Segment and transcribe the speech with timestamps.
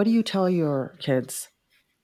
[0.00, 1.50] what do you tell your kids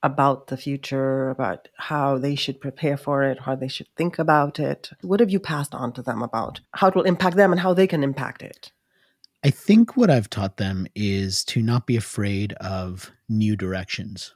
[0.03, 4.59] about the future, about how they should prepare for it, how they should think about
[4.59, 4.91] it?
[5.01, 7.73] What have you passed on to them about how it will impact them and how
[7.73, 8.71] they can impact it?
[9.43, 14.35] I think what I've taught them is to not be afraid of new directions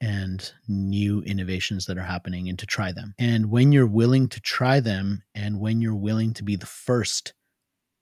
[0.00, 3.14] and new innovations that are happening and to try them.
[3.18, 7.34] And when you're willing to try them and when you're willing to be the first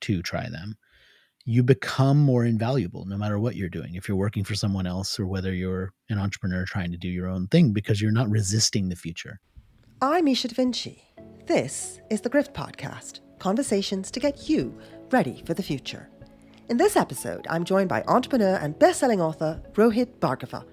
[0.02, 0.78] to try them,
[1.46, 3.94] you become more invaluable no matter what you're doing.
[3.94, 7.28] If you're working for someone else or whether you're an entrepreneur trying to do your
[7.28, 9.40] own thing because you're not resisting the future.
[10.02, 11.02] I'm Misha Vinci.
[11.46, 14.78] This is the Grift Podcast conversations to get you
[15.10, 16.10] ready for the future.
[16.68, 20.64] In this episode, I'm joined by entrepreneur and best-selling author Rohit Bhargava.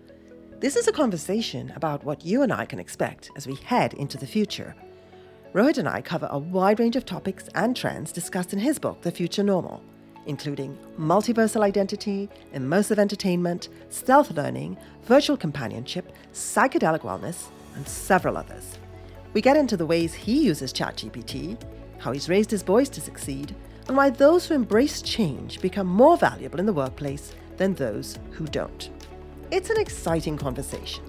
[0.60, 4.18] This is a conversation about what you and I can expect as we head into
[4.18, 4.76] the future.
[5.54, 9.02] Rohit and I cover a wide range of topics and trends discussed in his book,
[9.02, 9.82] The Future Normal
[10.28, 18.78] including multiversal identity, immersive entertainment, stealth learning, virtual companionship, psychedelic wellness, and several others.
[19.34, 21.60] We get into the ways he uses ChatGPT,
[21.98, 23.56] how he's raised his boys to succeed,
[23.88, 28.46] and why those who embrace change become more valuable in the workplace than those who
[28.48, 28.90] don't.
[29.50, 31.04] It's an exciting conversation.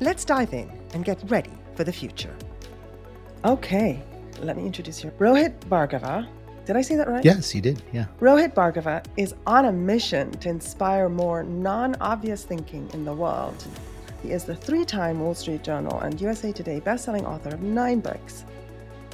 [0.00, 2.34] Let's dive in and get ready for the future.
[3.44, 4.02] Okay,
[4.40, 5.10] let me introduce you.
[5.18, 6.26] Rohit Bhargava
[6.66, 7.24] did I say that right?
[7.24, 7.82] Yes, you did.
[7.92, 8.06] Yeah.
[8.20, 13.66] Rohit Bhargava is on a mission to inspire more non obvious thinking in the world.
[14.22, 18.00] He is the three time Wall Street Journal and USA Today bestselling author of nine
[18.00, 18.44] books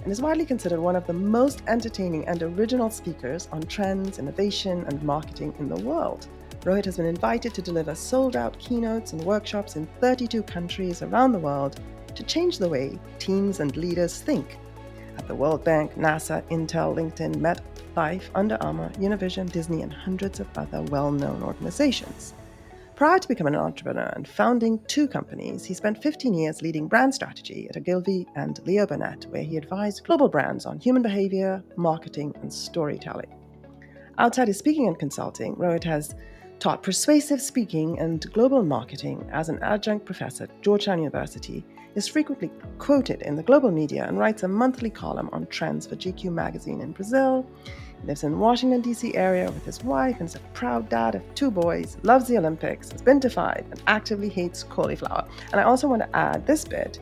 [0.03, 4.85] and is widely considered one of the most entertaining and original speakers on trends, innovation,
[4.87, 6.29] and marketing in the world.
[6.63, 11.33] Rohit has been invited to deliver sold out keynotes and workshops in 32 countries around
[11.33, 11.81] the world
[12.15, 14.59] to change the way teams and leaders think
[15.27, 20.83] the World Bank, NASA, Intel, LinkedIn, MetLife, Under Armour, Univision, Disney, and hundreds of other
[20.83, 22.35] well known organizations.
[22.95, 27.15] Prior to becoming an entrepreneur and founding two companies, he spent 15 years leading brand
[27.15, 32.35] strategy at Ogilvy and Leo Burnett, where he advised global brands on human behavior, marketing,
[32.43, 33.35] and storytelling.
[34.19, 36.15] Outside his speaking and consulting, Rohit has
[36.59, 41.65] taught persuasive speaking and global marketing as an adjunct professor at Georgetown University
[41.95, 45.97] is frequently quoted in the global media and writes a monthly column on trends for
[45.97, 47.47] GQ magazine in Brazil.
[48.01, 49.15] He lives in Washington D.C.
[49.15, 52.91] area with his wife and is a proud dad of two boys, loves the Olympics,
[52.93, 55.27] has been to and actively hates cauliflower.
[55.53, 56.99] And I also want to add this bit.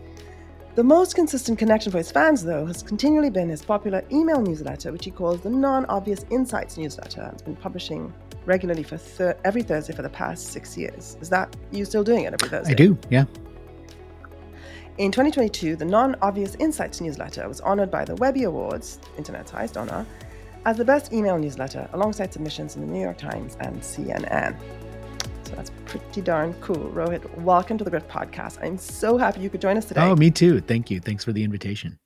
[0.75, 4.93] The most consistent connection for his fans, though, has continually been his popular email newsletter,
[4.93, 7.23] which he calls the Non Obvious Insights newsletter.
[7.23, 8.15] and has been publishing
[8.47, 11.17] regularly for thir- every Thursday for the past six years.
[11.21, 12.73] Is that you still doing it every Thursday?
[12.73, 13.25] I do, yeah.
[14.99, 19.77] In 2022, the Non Obvious Insights newsletter was honored by the Webby Awards, Internet's highest
[19.77, 20.05] honor,
[20.65, 24.57] as the best email newsletter alongside submissions in the New York Times and CNN.
[25.45, 26.91] So that's pretty darn cool.
[26.91, 28.61] Rohit, welcome to the Grift Podcast.
[28.61, 30.01] I'm so happy you could join us today.
[30.01, 30.61] Oh, me too.
[30.61, 30.99] Thank you.
[30.99, 31.97] Thanks for the invitation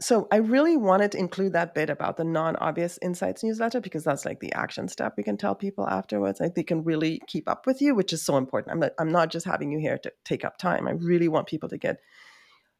[0.00, 4.24] so I really wanted to include that bit about the non-obvious insights newsletter because that's
[4.24, 6.40] like the action step we can tell people afterwards.
[6.40, 8.72] Like they can really keep up with you, which is so important.
[8.72, 10.88] I'm not, I'm not just having you here to take up time.
[10.88, 11.98] I really want people to get,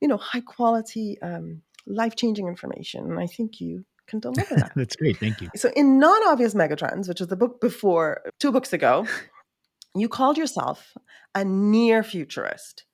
[0.01, 4.73] you know, high quality, um, life-changing information, and I think you can deliver that.
[4.75, 5.17] that's great.
[5.19, 5.51] Thank you.
[5.55, 9.07] So in non-obvious megatrends, which is the book before two books ago,
[9.95, 10.97] you called yourself
[11.35, 12.87] a near futurist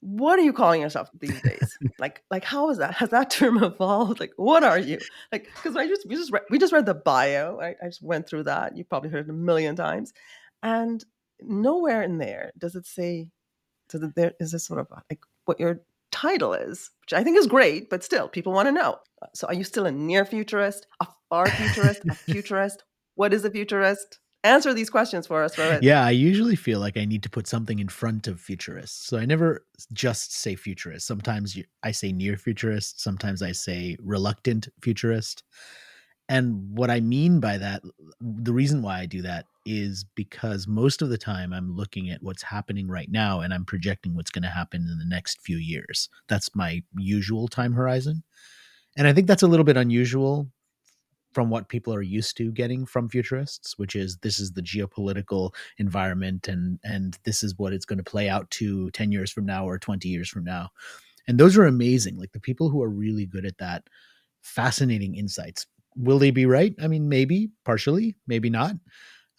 [0.00, 1.78] what are you calling yourself these days?
[1.98, 2.94] like, like how is that?
[3.00, 4.20] Has that term evolved?
[4.20, 4.98] Like, what are you?
[5.30, 7.56] Like, because I just we just read, we just read the bio.
[7.58, 7.76] Right?
[7.82, 8.76] I just went through that.
[8.76, 10.12] You've probably heard it a million times,
[10.62, 11.04] and
[11.40, 13.28] nowhere in there does it say.
[13.88, 15.80] Does it there is this sort of uh, like what your
[16.10, 18.98] title is, which I think is great, but still people want to know.
[19.34, 22.84] So, are you still a near futurist, a far futurist, a futurist?
[23.14, 24.18] What is a futurist?
[24.44, 25.82] Answer these questions for us, Rohit.
[25.82, 29.06] Yeah, I usually feel like I need to put something in front of futurists.
[29.06, 31.06] So I never just say futurist.
[31.06, 35.42] Sometimes I say near futurist, sometimes I say reluctant futurist.
[36.28, 37.82] And what I mean by that,
[38.20, 42.22] the reason why I do that is because most of the time I'm looking at
[42.22, 45.56] what's happening right now and I'm projecting what's going to happen in the next few
[45.56, 46.08] years.
[46.28, 48.22] That's my usual time horizon.
[48.96, 50.48] And I think that's a little bit unusual
[51.32, 55.54] from what people are used to getting from futurists, which is this is the geopolitical
[55.78, 59.46] environment and and this is what it's going to play out to 10 years from
[59.46, 60.70] now or 20 years from now.
[61.28, 62.18] And those are amazing.
[62.18, 63.84] Like the people who are really good at that,
[64.42, 65.66] fascinating insights.
[65.96, 66.74] Will they be right?
[66.80, 68.76] I mean, maybe partially, maybe not.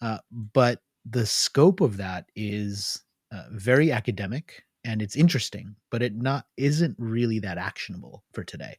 [0.00, 3.02] Uh, but the scope of that is
[3.32, 8.76] uh, very academic and it's interesting, but it not isn't really that actionable for today.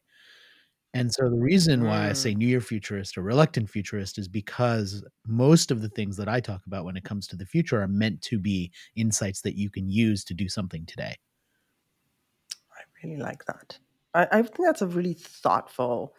[0.94, 2.38] And so the reason why I say mm.
[2.38, 6.84] near futurist or reluctant futurist is because most of the things that I talk about
[6.84, 10.22] when it comes to the future are meant to be insights that you can use
[10.24, 11.16] to do something today.
[12.72, 13.78] I really like that.
[14.14, 16.14] I, I think that's a really thoughtful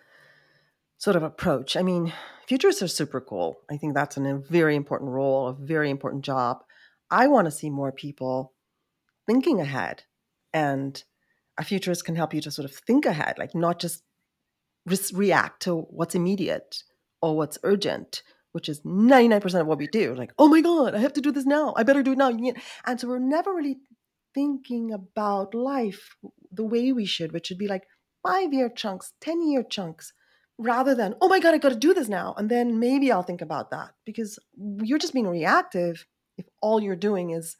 [0.97, 1.77] sort of approach.
[1.77, 2.11] I mean,
[2.45, 3.57] futurists are super cool.
[3.71, 6.63] I think that's an, a very important role, a very important job.
[7.09, 8.53] I want to see more people
[9.25, 10.03] thinking ahead,
[10.53, 11.01] and
[11.57, 14.03] a futurist can help you to sort of think ahead, like not just
[14.85, 16.83] re- react to what's immediate
[17.21, 20.15] or what's urgent, which is 99% of what we do.
[20.15, 21.73] Like, oh my God, I have to do this now.
[21.75, 22.29] I better do it now.
[22.85, 23.77] And so we're never really
[24.33, 26.15] thinking about life
[26.51, 27.87] the way we should, which should be like
[28.25, 30.13] five year chunks, 10 year chunks,
[30.57, 32.33] rather than, oh my God, I got to do this now.
[32.37, 36.05] And then maybe I'll think about that because you're just being reactive
[36.37, 37.57] if all you're doing is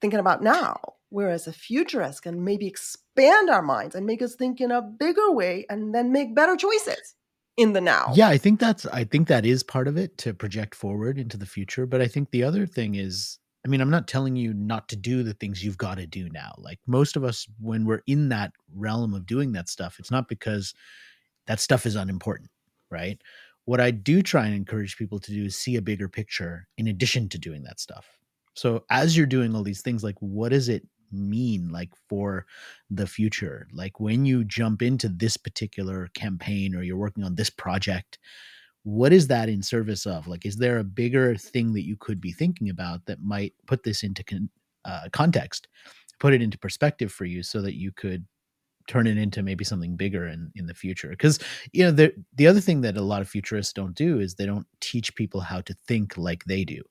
[0.00, 0.76] thinking about now.
[1.10, 5.32] Whereas a futurist can maybe expand our minds and make us think in a bigger
[5.32, 7.14] way and then make better choices
[7.56, 8.12] in the now.
[8.14, 11.36] Yeah, I think that's I think that is part of it to project forward into
[11.36, 11.86] the future.
[11.86, 14.96] But I think the other thing is I mean, I'm not telling you not to
[14.96, 16.54] do the things you've got to do now.
[16.58, 20.28] Like most of us, when we're in that realm of doing that stuff, it's not
[20.28, 20.74] because
[21.46, 22.50] that stuff is unimportant,
[22.90, 23.20] right?
[23.64, 26.86] What I do try and encourage people to do is see a bigger picture in
[26.86, 28.06] addition to doing that stuff.
[28.54, 32.46] So as you're doing all these things, like what is it mean like for
[32.90, 33.68] the future?
[33.72, 38.18] Like when you jump into this particular campaign or you're working on this project,
[38.84, 40.26] what is that in service of?
[40.26, 43.82] Like, is there a bigger thing that you could be thinking about that might put
[43.82, 44.50] this into con-
[44.84, 45.68] uh, context,
[46.20, 48.26] put it into perspective for you so that you could
[48.86, 51.10] turn it into maybe something bigger in, in the future?
[51.10, 51.38] Because,
[51.72, 54.46] you know, the, the other thing that a lot of futurists don't do is they
[54.46, 56.82] don't teach people how to think like they do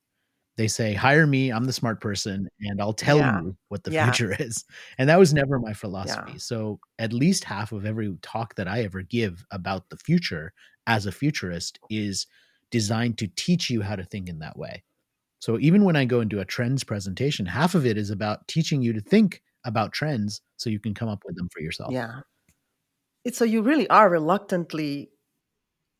[0.57, 3.41] they say hire me i'm the smart person and i'll tell Yeah.
[3.41, 4.11] you what the Yeah.
[4.11, 4.65] future is
[4.97, 6.37] and that was never my philosophy Yeah.
[6.39, 10.53] so at least half of every talk that i ever give about the future
[10.87, 12.27] as a futurist is
[12.71, 14.83] designed to teach you how to think in that way
[15.39, 18.47] so even when i go and do a trends presentation half of it is about
[18.47, 21.91] teaching you to think about trends so you can come up with them for yourself
[21.91, 22.21] Yeah.
[23.25, 25.09] It's, so you really are reluctantly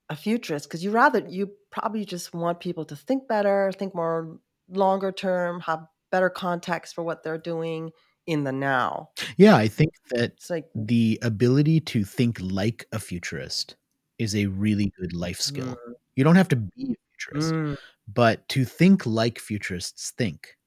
[0.09, 4.39] a futurist because you rather you probably just want people to think better, think more
[4.69, 7.91] longer term, have better context for what they're doing
[8.27, 9.09] in the now.
[9.37, 13.77] yeah i think that It's like the ability to think like a futurist
[14.19, 17.77] is a really good life skill mm, you don't have to be a futurist mm,
[18.13, 20.57] but to think like futurists think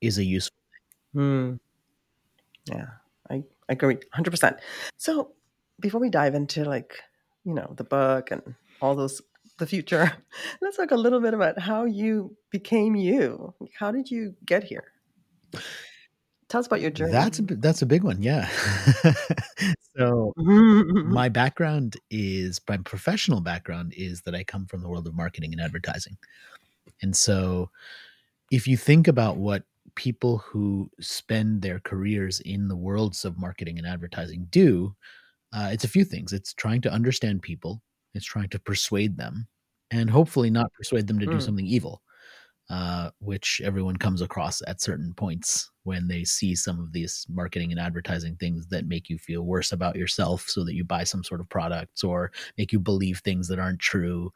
[0.00, 0.56] is a useful
[1.14, 1.58] mm.
[2.66, 2.86] yeah,
[3.30, 4.58] I, I agree 100%.
[4.96, 5.32] So
[5.80, 7.00] before we dive into like,
[7.44, 8.42] you know, the book and
[8.80, 9.22] all those
[9.58, 10.12] the future,
[10.60, 13.54] let's talk a little bit about how you became you.
[13.78, 14.92] How did you get here?
[16.48, 17.10] Tell us about your journey.
[17.12, 18.48] that's a, that's a big one yeah
[19.96, 21.12] so Mm-hmm.
[21.12, 25.52] my background is my professional background is that i come from the world of marketing
[25.52, 26.16] and advertising
[27.02, 27.68] and so
[28.52, 29.64] if you think about what
[29.96, 34.94] people who spend their careers in the worlds of marketing and advertising do
[35.52, 37.82] uh, it's a few things it's trying to understand people
[38.16, 39.46] it's trying to persuade them
[39.90, 41.42] and hopefully not persuade them to do Mm.
[41.42, 42.02] something evil
[42.68, 47.70] uh, which everyone comes across at certain points when they see some of these marketing
[47.70, 51.22] and advertising things that make you feel worse about yourself so that you buy some
[51.22, 54.32] sort of products or make you believe things that aren't true.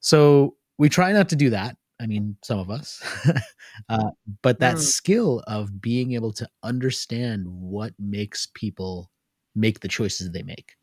[0.00, 1.76] So we try not to do that.
[2.00, 3.02] I mean, some of us.
[3.88, 4.10] uh,
[4.42, 4.80] but that Mm.
[4.80, 9.10] skill of being able to understand what makes people
[9.54, 10.76] make the choices they make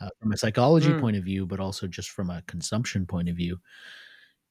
[0.00, 1.00] uh, from a psychology Mm.
[1.00, 3.58] point of view, but also just from a consumption point of view,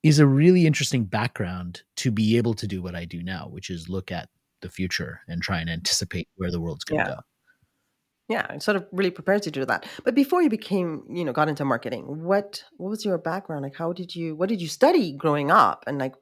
[0.04, 3.70] is a really interesting background to be able to do what I do now, which
[3.70, 4.30] is look at
[4.62, 7.16] the future and try and anticipate where the world's going to Yeah.
[7.16, 7.20] go.
[8.28, 9.88] Yeah, it sort of really prepares you to do that.
[10.04, 13.64] But before you became, you know, got into marketing, what what was your background?
[13.64, 16.14] Like how did you what did you study growing up and like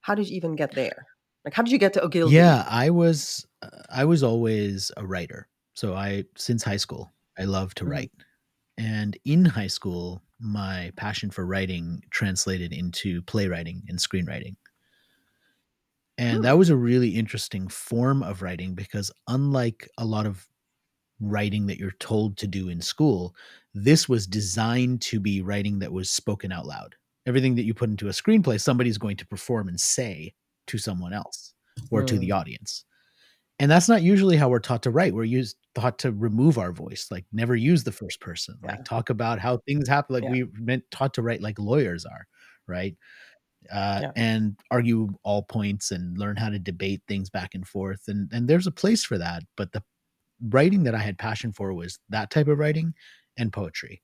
[0.00, 1.06] how did you even get there?
[1.44, 2.32] Like how did you get to Ogilvy?
[2.32, 5.48] Yeah, I was uh, I was always a writer.
[5.74, 7.86] So I since high school, I love to Mhm.
[7.86, 8.12] write.
[8.80, 14.56] And in high school, my passion for writing translated into playwriting and screenwriting.
[16.16, 20.46] And that was a really interesting form of writing because unlike a lot of
[21.20, 23.34] writing that you're told to do in school,
[23.74, 26.94] this was designed to be writing that was spoken out loud.
[27.26, 30.34] Everything that you put into a screenplay, somebody's going to perform and say
[30.68, 31.52] to someone else
[31.90, 32.20] or to Mm.
[32.20, 32.84] the audience.
[33.58, 35.12] And that's not usually how we're taught to write.
[35.14, 38.72] We're used taught to remove our voice, like never use the first person, Yeah.
[38.72, 40.14] like talk about how things happen.
[40.14, 40.30] Like Yeah.
[40.30, 42.26] we meant taught to write like lawyers are,
[42.66, 42.96] right?
[43.72, 44.12] Uh, Yeah.
[44.16, 48.08] and argue all points and learn how to debate things back and forth.
[48.08, 49.44] And and there's a place for that.
[49.56, 49.82] But the
[50.42, 52.94] writing that I had passion for was that type of writing
[53.38, 54.02] and poetry.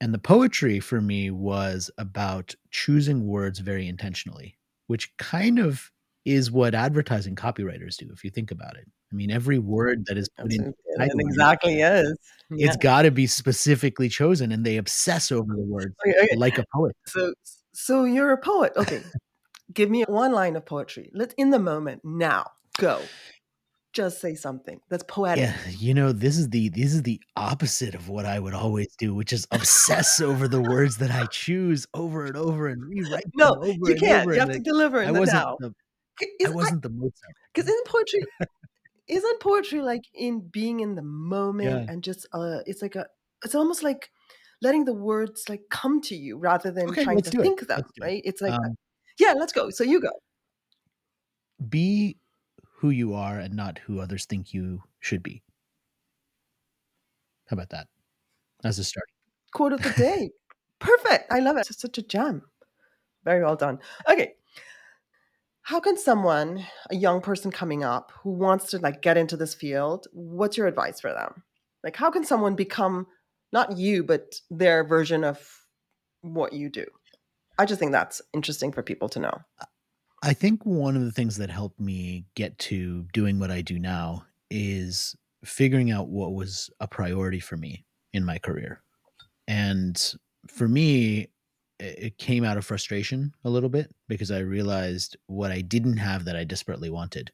[0.00, 5.92] And the poetry for me was about choosing words very intentionally, which kind of
[6.24, 8.88] is what advertising copywriters do, if you think about it.
[9.12, 12.16] I mean, every word that is put in it exactly is.
[12.50, 12.66] Yeah.
[12.66, 16.36] It's got to be specifically chosen, and they obsess over the words okay.
[16.36, 16.96] like a poet.
[17.06, 17.34] So,
[17.72, 18.72] so you're a poet.
[18.76, 19.02] Okay,
[19.72, 21.10] give me one line of poetry.
[21.12, 22.46] Let's in the moment now.
[22.78, 23.00] Go
[23.92, 25.44] just say something that's poetic.
[25.44, 28.88] Yeah, you know, this is the this is the opposite of what I would always
[28.96, 33.24] do, which is obsess over the words that I choose over and over and rewrite.
[33.34, 34.26] No, you can't.
[34.32, 35.56] You have to deliver in I the now.
[35.60, 35.74] The,
[36.46, 37.12] I wasn't I, the Mozart.
[37.54, 38.24] Because isn't poetry
[39.08, 41.92] isn't poetry like in being in the moment yeah.
[41.92, 43.06] and just uh it's like a
[43.44, 44.10] it's almost like
[44.62, 47.68] letting the words like come to you rather than okay, trying to think it.
[47.68, 48.22] them, right?
[48.24, 48.28] It.
[48.28, 48.76] It's like um,
[49.18, 49.70] yeah, let's go.
[49.70, 50.10] So you go.
[51.68, 52.16] Be
[52.76, 55.42] who you are and not who others think you should be.
[57.48, 57.88] How about that
[58.64, 59.06] as a start?
[59.52, 60.30] Quote of the day.
[60.78, 61.30] Perfect.
[61.30, 61.66] I love it.
[61.68, 62.42] It's such a gem.
[63.24, 63.78] Very well done.
[64.10, 64.34] Okay.
[65.62, 69.54] How can someone, a young person coming up who wants to like get into this
[69.54, 71.44] field, what's your advice for them?
[71.84, 73.06] Like how can someone become
[73.52, 75.46] not you but their version of
[76.22, 76.86] what you do?
[77.58, 79.38] I just think that's interesting for people to know.
[80.22, 83.78] I think one of the things that helped me get to doing what I do
[83.78, 88.82] now is figuring out what was a priority for me in my career.
[89.48, 90.00] And
[90.48, 91.28] for me,
[91.82, 96.24] it came out of frustration a little bit because I realized what I didn't have
[96.24, 97.32] that I desperately wanted.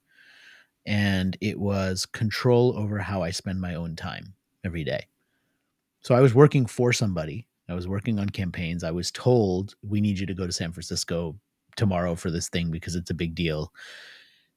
[0.87, 5.07] And it was control over how I spend my own time every day.
[6.01, 7.47] So I was working for somebody.
[7.69, 8.83] I was working on campaigns.
[8.83, 11.39] I was told, we need you to go to San Francisco
[11.77, 13.73] tomorrow for this thing because it's a big deal.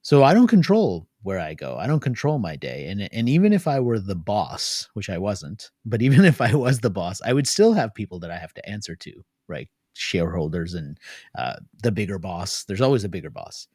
[0.01, 1.77] So I don't control where I go.
[1.77, 2.87] I don't control my day.
[2.87, 6.55] And and even if I were the boss, which I wasn't, but even if I
[6.55, 9.69] was the boss, I would still have people that I have to answer to, right?
[10.01, 10.99] Shareholders and
[11.37, 12.63] uh, the bigger boss.
[12.63, 13.67] There's always a bigger boss.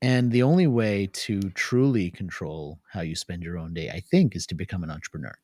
[0.00, 4.34] And the only way to truly control how you spend your own day, I think,
[4.34, 5.34] is to become an entrepreneur.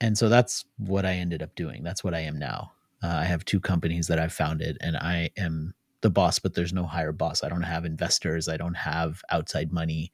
[0.00, 1.82] And so that's what I ended up doing.
[1.82, 2.72] That's what I am now.
[3.02, 6.72] Uh, I have two companies that I've founded, and I am the boss, but there's
[6.72, 7.42] no higher boss.
[7.42, 8.48] I don't have investors.
[8.48, 10.12] I don't have outside money.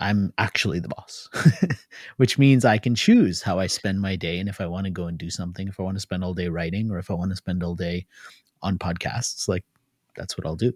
[0.00, 1.28] I'm actually the boss,
[2.16, 4.38] which means I can choose how I spend my day.
[4.38, 6.34] And if I want to go and do something, if I want to spend all
[6.34, 8.06] day writing, or if I want to spend all day
[8.62, 9.64] on podcasts, like
[10.16, 10.72] that's what I'll do.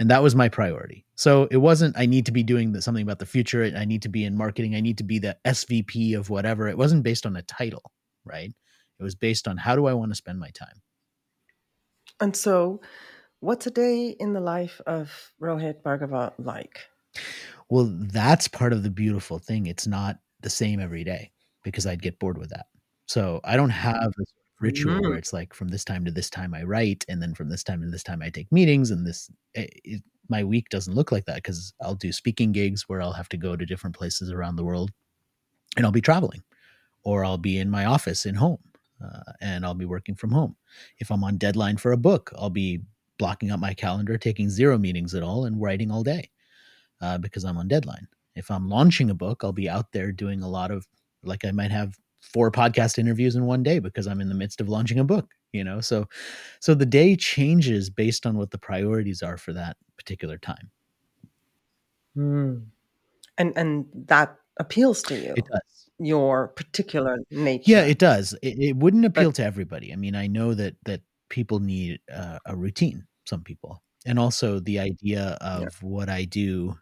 [0.00, 1.04] And that was my priority.
[1.16, 3.64] So it wasn't, I need to be doing something about the future.
[3.76, 4.74] I need to be in marketing.
[4.74, 6.68] I need to be the SVP of whatever.
[6.68, 7.90] It wasn't based on a title,
[8.24, 8.52] right?
[8.98, 10.82] It was based on how do I want to spend my time.
[12.20, 12.80] And so,
[13.40, 16.80] what's a day in the life of Rohit Bhargava like?
[17.70, 19.66] Well, that's part of the beautiful thing.
[19.66, 21.30] It's not the same every day
[21.64, 22.66] because I'd get bored with that.
[23.06, 24.24] So I don't have a
[24.60, 25.02] ritual mm.
[25.02, 27.62] where it's like from this time to this time I write, and then from this
[27.62, 31.12] time to this time I take meetings, and this it, it, my week doesn't look
[31.12, 34.30] like that because I'll do speaking gigs where I'll have to go to different places
[34.30, 34.90] around the world,
[35.76, 36.42] and I'll be traveling,
[37.02, 38.58] or I'll be in my office in home,
[39.02, 40.56] uh, and I'll be working from home.
[40.98, 42.80] If I'm on deadline for a book, I'll be
[43.18, 46.30] blocking up my calendar, taking zero meetings at all, and writing all day
[47.00, 48.08] uh, because I'm on deadline.
[48.34, 50.86] If I'm launching a book, I'll be out there doing a lot of,
[51.22, 54.60] like, I might have four podcast interviews in one day because I'm in the midst
[54.60, 55.30] of launching a book.
[55.50, 56.04] You know, so
[56.60, 60.70] so the day changes based on what the priorities are for that particular time.
[62.14, 62.66] Mm.
[63.38, 65.32] And and that appeals to you.
[65.34, 67.64] It does your particular nature.
[67.64, 68.34] Yeah, it does.
[68.42, 69.90] It, it wouldn't appeal but, to everybody.
[69.90, 71.00] I mean, I know that that
[71.30, 73.06] people need uh, a routine.
[73.24, 75.68] Some people, and also the idea of yeah.
[75.80, 76.76] what I do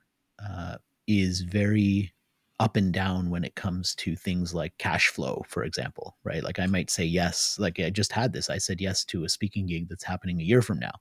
[0.45, 0.76] uh,
[1.07, 2.12] is very
[2.59, 6.16] up and down when it comes to things like cash flow, for example.
[6.25, 6.43] Right?
[6.43, 7.57] Like I might say yes.
[7.59, 8.50] Like I just had this.
[8.50, 10.95] I said yes to a speaking gig that's happening a year from now.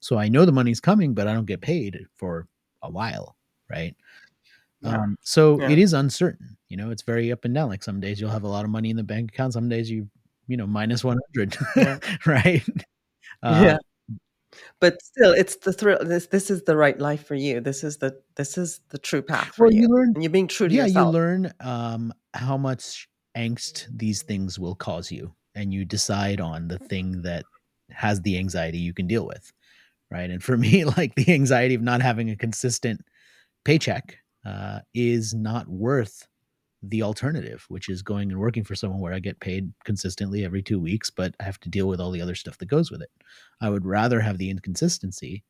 [0.00, 2.46] So I know the money's coming, but I don't get paid for
[2.82, 3.36] a while.
[3.70, 3.94] Right?
[4.82, 4.96] Yeah.
[4.96, 5.70] Um, so yeah.
[5.70, 6.56] it is uncertain.
[6.68, 7.68] You know, it's very up and down.
[7.68, 9.52] Like some days you'll have a lot of money in the bank account.
[9.52, 10.08] Some days you,
[10.48, 11.98] you know, minus 100, yeah.
[12.26, 12.64] right?
[13.42, 13.78] Uh, yeah.
[14.80, 15.98] But still, it's the thrill.
[16.02, 17.60] This this is the right life for you.
[17.60, 19.82] This is the this is the true path for well, you.
[19.82, 21.06] you learn, and you're being true to yeah, yourself.
[21.06, 26.68] you learn um, how much angst these things will cause you, and you decide on
[26.68, 27.44] the thing that
[27.90, 29.50] has the anxiety you can deal with,
[30.10, 30.28] right?
[30.28, 33.00] And for me, like the anxiety of not having a consistent
[33.64, 36.28] paycheck uh, is not worth
[36.90, 40.62] the alternative, which is going and working for someone where I get paid consistently every
[40.62, 43.02] two weeks, but I have to deal with all the other stuff that goes with
[43.02, 43.10] it.
[43.60, 45.44] I would rather have the inconsistency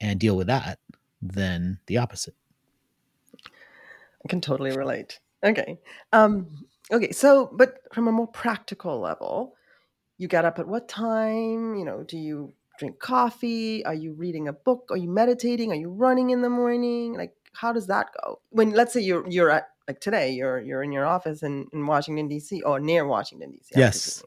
[0.00, 0.78] and deal with that
[1.22, 2.34] than the opposite.
[4.24, 5.20] I can totally relate.
[5.44, 5.78] Okay.
[6.12, 9.54] Um, Okay, so but from a more practical level,
[10.18, 11.74] you get up at what time?
[11.74, 13.84] You know, do you drink coffee?
[13.86, 14.88] Are you reading a book?
[14.90, 15.72] Are you meditating?
[15.72, 17.14] Are you running in the morning?
[17.14, 18.40] Like how does that go?
[18.50, 21.86] When let's say you're you're at like today, you're you're in your office in, in
[21.86, 23.68] Washington DC or near Washington DC.
[23.76, 24.22] Yes.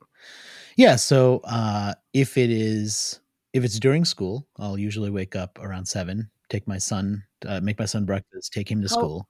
[0.76, 3.20] Yeah, so uh if it is
[3.54, 7.80] if it's during school, I'll usually wake up around 7, take my son, uh, make
[7.80, 9.30] my son breakfast, take him to How- school.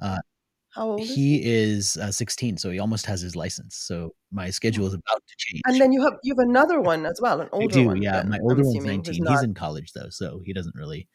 [0.00, 0.18] Uh
[0.70, 1.44] How old is he?
[1.44, 3.76] is uh, 16, so he almost has his license.
[3.76, 5.60] So my schedule is about to change.
[5.66, 8.00] And then you have you have another one as well, an I older do, one.
[8.00, 8.22] yeah.
[8.22, 9.24] My I'm older one's assuming, who's 19.
[9.24, 11.06] not- He's in college though, so he doesn't really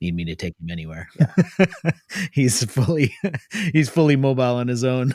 [0.00, 1.08] need me to take him anywhere.
[1.18, 1.90] Yeah.
[2.32, 3.14] he's fully
[3.72, 5.12] he's fully mobile on his own.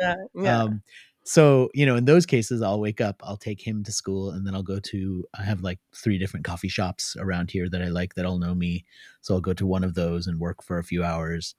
[0.00, 0.62] yeah, yeah.
[0.62, 0.82] Um,
[1.24, 4.46] so you know, in those cases, I'll wake up, I'll take him to school, and
[4.46, 5.24] then I'll go to.
[5.38, 8.54] I have like three different coffee shops around here that I like that all know
[8.54, 8.84] me.
[9.22, 11.54] So I'll go to one of those and work for a few hours.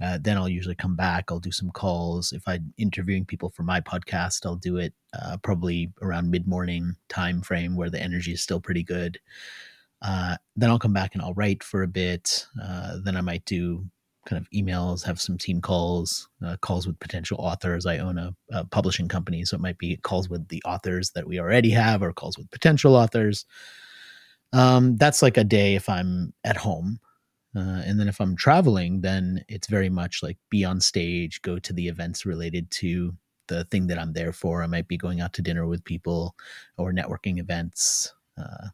[0.00, 1.24] Uh, then I'll usually come back.
[1.28, 2.32] I'll do some calls.
[2.32, 6.94] If I'm interviewing people for my podcast, I'll do it uh, probably around mid morning
[7.08, 9.18] time frame where the energy is still pretty good.
[10.02, 12.46] Uh, then I'll come back and I'll write for a bit.
[12.62, 13.84] Uh, then I might do
[14.26, 17.86] kind of emails, have some team calls, uh, calls with potential authors.
[17.86, 21.26] I own a, a, publishing company, so it might be calls with the authors that
[21.26, 23.46] we already have or calls with potential authors.
[24.52, 27.00] Um, that's like a day if I'm at home.
[27.56, 31.58] Uh, and then if I'm traveling, then it's very much like be on stage, go
[31.58, 33.14] to the events related to
[33.48, 34.62] the thing that I'm there for.
[34.62, 36.36] I might be going out to dinner with people
[36.76, 38.68] or networking events, uh,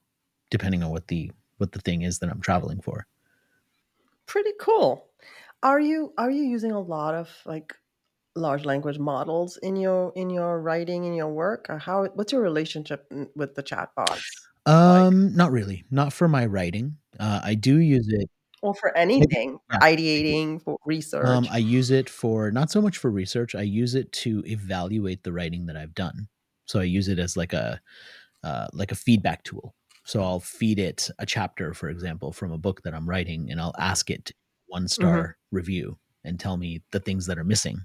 [0.54, 3.08] depending on what the what the thing is that I'm traveling for.
[4.26, 5.08] Pretty cool.
[5.64, 7.74] Are you are you using a lot of like
[8.36, 11.66] large language models in your in your writing in your work?
[11.68, 14.22] Or how what's your relationship with the chatbots?
[14.64, 15.34] Um, like?
[15.34, 15.84] not really.
[15.90, 16.98] Not for my writing.
[17.18, 18.30] Uh, I do use it
[18.62, 22.96] or for anything for ideating for research um, i use it for not so much
[22.96, 26.28] for research i use it to evaluate the writing that i've done
[26.64, 27.78] so i use it as like a
[28.42, 32.58] uh, like a feedback tool so i'll feed it a chapter for example from a
[32.58, 34.32] book that i'm writing and i'll ask it
[34.66, 35.56] one star mm-hmm.
[35.56, 37.78] review and tell me the things that are missing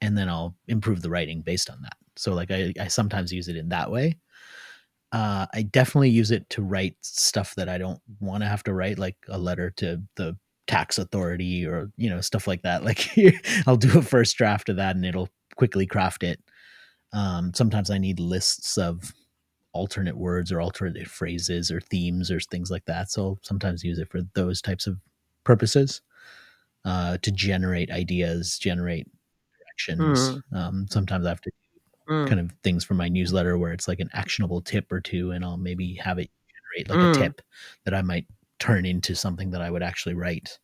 [0.00, 3.48] and then i'll improve the writing based on that so like i, I sometimes use
[3.48, 4.16] it in that way
[5.14, 8.74] uh, I definitely use it to write stuff that I don't want to have to
[8.74, 10.36] write, like a letter to the
[10.66, 12.82] tax authority or you know stuff like that.
[12.84, 13.16] Like
[13.66, 16.40] I'll do a first draft of that, and it'll quickly craft it.
[17.12, 19.12] Um, sometimes I need lists of
[19.74, 23.10] alternate words or alternate phrases or themes or things like that.
[23.10, 24.98] So I'll sometimes use it for those types of
[25.44, 26.00] purposes
[26.84, 29.08] uh, to generate ideas, generate
[29.58, 30.18] directions.
[30.30, 30.56] Mm.
[30.56, 31.50] Um, sometimes I have to
[32.08, 32.28] mm.
[32.28, 35.44] kind of things for my newsletter where it's like an actionable tip or two, and
[35.44, 36.30] I'll maybe have it
[36.76, 37.16] generate like mm.
[37.16, 37.42] a tip
[37.84, 38.26] that I might
[38.58, 40.58] turn into something that I would actually write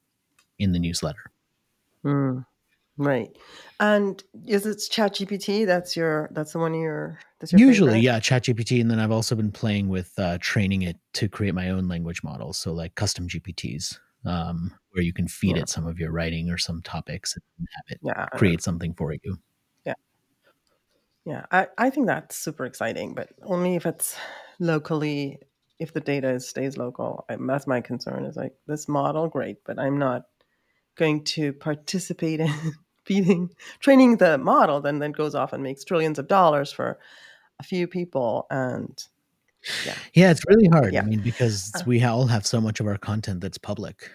[0.59, 1.31] in the newsletter.
[2.05, 2.46] Mm.
[3.00, 3.34] Right.
[3.80, 5.64] And is it ChatGPT?
[5.64, 8.02] That's your that's the one you're that's your usually favorite?
[8.02, 11.70] yeah ChatGPT, and then I've also been playing with uh, training it to create my
[11.70, 13.98] own language models, so like custom GPTs.
[14.26, 15.62] Um, where you can feed yeah.
[15.62, 19.14] it some of your writing or some topics and have it yeah, create something for
[19.14, 19.38] you.
[19.86, 19.94] Yeah,
[21.24, 21.46] yeah.
[21.50, 24.14] I, I think that's super exciting, but only if it's
[24.58, 25.38] locally,
[25.78, 27.24] if the data stays local.
[27.30, 30.24] I, that's my concern is like this model, great, but I'm not
[30.96, 32.52] going to participate in
[33.04, 36.98] feeding, training the model, then then goes off and makes trillions of dollars for
[37.58, 38.46] a few people.
[38.50, 39.02] And
[39.84, 39.94] yeah.
[40.14, 40.94] Yeah, it's really hard.
[40.94, 41.02] Yeah.
[41.02, 44.10] I mean, because uh, we all have so much of our content that's public,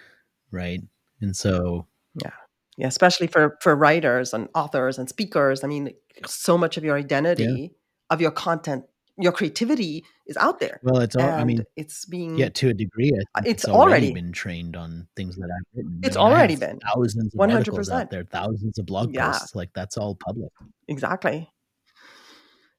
[0.51, 0.81] right?
[1.21, 1.87] And so
[2.21, 2.31] yeah.
[2.77, 5.63] Yeah, especially for for writers and authors and speakers.
[5.63, 5.91] I mean,
[6.25, 7.67] so much of your identity, yeah.
[8.09, 8.83] of your content,
[9.17, 10.79] your creativity is out there.
[10.83, 13.11] Well, it's all, I mean, it's being yeah to a degree.
[13.13, 15.99] it's, it's already, already, been trained on things that I've written.
[16.03, 17.55] It's I mean, already been thousands of 100%.
[17.55, 19.31] articles out there, thousands of blog yeah.
[19.31, 19.55] posts.
[19.55, 20.51] Like that's all public.
[20.87, 21.49] Exactly.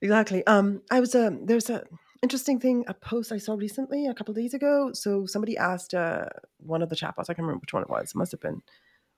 [0.03, 0.47] Exactly.
[0.47, 1.85] Um, I was um, there's a
[2.23, 4.91] interesting thing, a post I saw recently, a couple days ago.
[4.93, 6.27] So somebody asked uh,
[6.59, 8.11] one of the chatbots, I can't remember which one it was.
[8.11, 8.63] It must have been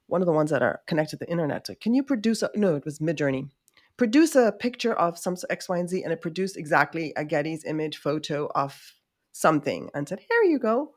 [0.07, 1.69] one of the ones that are connected to the internet.
[1.81, 3.51] Can you produce a no, it was Midjourney.
[3.99, 7.59] Produce a picture of some X, Y, and Z, and it produced exactly a Getty
[7.67, 8.95] Images photo of
[9.33, 10.95] something and said, Here you go.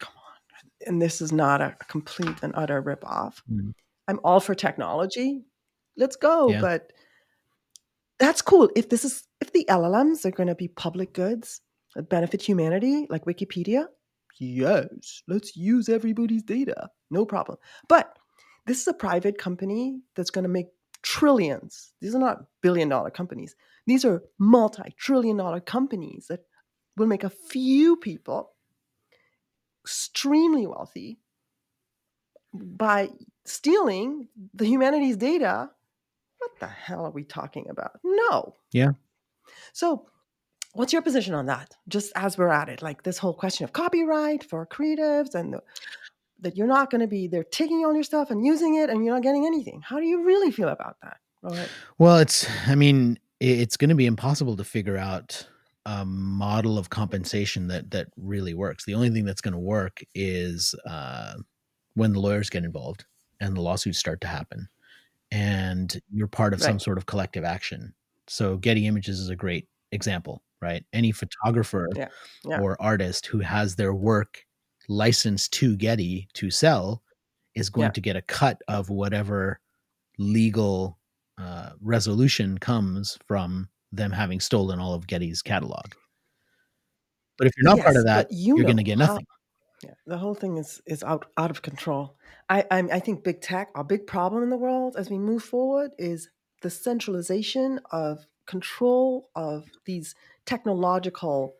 [0.00, 0.88] Come on.
[0.88, 3.42] And this is not a complete and utter ripoff.
[3.50, 3.72] Mm.
[4.08, 5.44] I'm all for technology.
[5.96, 6.48] Let's go.
[6.48, 6.60] Yeah.
[6.60, 6.92] But
[8.18, 8.70] that's cool.
[8.74, 11.60] If this is if the LLMs are going to be public goods
[11.94, 13.86] that benefit humanity, like Wikipedia,
[14.38, 16.88] yes, let's use everybody's data.
[17.10, 17.58] No problem.
[17.88, 18.16] But
[18.66, 20.66] this is a private company that's going to make
[21.02, 21.92] trillions.
[22.00, 23.56] These are not billion dollar companies.
[23.86, 26.40] These are multi trillion dollar companies that
[26.96, 28.52] will make a few people
[29.84, 31.18] extremely wealthy
[32.52, 33.10] by
[33.44, 35.70] stealing the humanity's data
[36.40, 38.00] what the hell are we talking about?
[38.02, 38.54] No.
[38.72, 38.92] Yeah.
[39.72, 40.06] So,
[40.72, 41.76] what's your position on that?
[41.88, 45.62] Just as we're at it, like this whole question of copyright for creatives and the,
[46.42, 49.04] that you're not going to be they're taking all your stuff and using it and
[49.04, 49.82] you're not getting anything.
[49.82, 51.18] How do you really feel about that?
[51.42, 51.68] right.
[51.98, 55.46] Well, it's, I mean, it's going to be impossible to figure out
[55.86, 58.84] a model of compensation that that really works.
[58.84, 61.34] The only thing that's going to work is uh,
[61.94, 63.06] when the lawyers get involved
[63.40, 64.68] and the lawsuits start to happen,
[65.30, 66.66] and you're part of right.
[66.66, 67.94] some sort of collective action.
[68.26, 70.84] So, Getty Images is a great example, right?
[70.92, 72.08] Any photographer yeah.
[72.44, 72.60] Yeah.
[72.60, 74.44] or artist who has their work
[74.90, 77.02] licensed to Getty to sell
[77.54, 77.92] is going yeah.
[77.92, 79.60] to get a cut of whatever
[80.18, 80.98] legal
[81.38, 85.92] uh, resolution comes from them having stolen all of Getty's catalog.
[87.38, 89.26] But if you're not yes, part of that, you are going to get nothing.
[89.28, 92.16] How, yeah, the whole thing is is out out of control.
[92.50, 95.42] I I'm, I think big tech, our big problem in the world as we move
[95.42, 96.28] forward, is
[96.60, 101.54] the centralization of control of these technological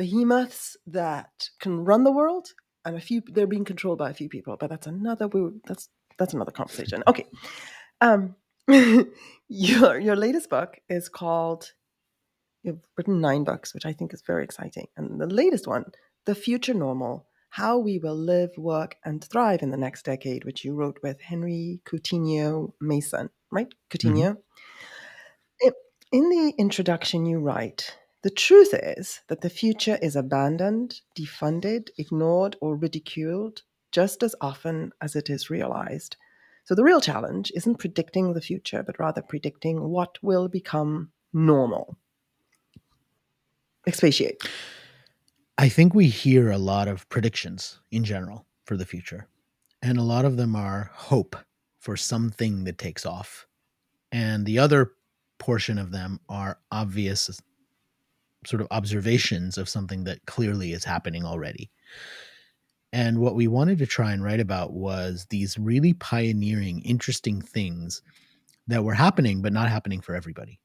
[0.00, 2.48] behemoths that can run the world,
[2.86, 4.56] and a few they're being controlled by a few people.
[4.58, 5.28] But that's another
[5.66, 7.02] that's that's another conversation.
[7.06, 7.26] Okay.
[8.00, 8.34] Um,
[9.48, 11.72] your your latest book is called
[12.62, 14.86] you've written nine books, which I think is very exciting.
[14.96, 15.84] And the latest one,
[16.24, 20.64] The Future Normal, How We Will Live, Work, and Thrive in the Next Decade, which
[20.64, 23.68] you wrote with Henry Coutinho Mason, right?
[23.90, 24.36] Coutinho.
[24.36, 25.68] Mm-hmm.
[26.12, 32.56] In the introduction, you write, the truth is that the future is abandoned, defunded, ignored,
[32.60, 36.16] or ridiculed just as often as it is realized.
[36.64, 41.96] So the real challenge isn't predicting the future, but rather predicting what will become normal.
[43.86, 44.42] Expatiate.
[45.56, 49.28] I think we hear a lot of predictions in general for the future,
[49.82, 51.36] and a lot of them are hope
[51.78, 53.46] for something that takes off.
[54.12, 54.92] And the other
[55.38, 57.40] portion of them are obvious
[58.46, 61.70] sort of observations of something that clearly is happening already.
[62.92, 68.02] And what we wanted to try and write about was these really pioneering, interesting things
[68.66, 70.58] that were happening, but not happening for everybody.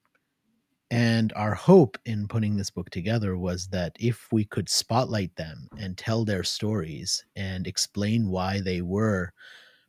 [0.91, 5.67] And our hope in putting this book together was that if we could spotlight them
[5.77, 9.33] and tell their stories and explain why they were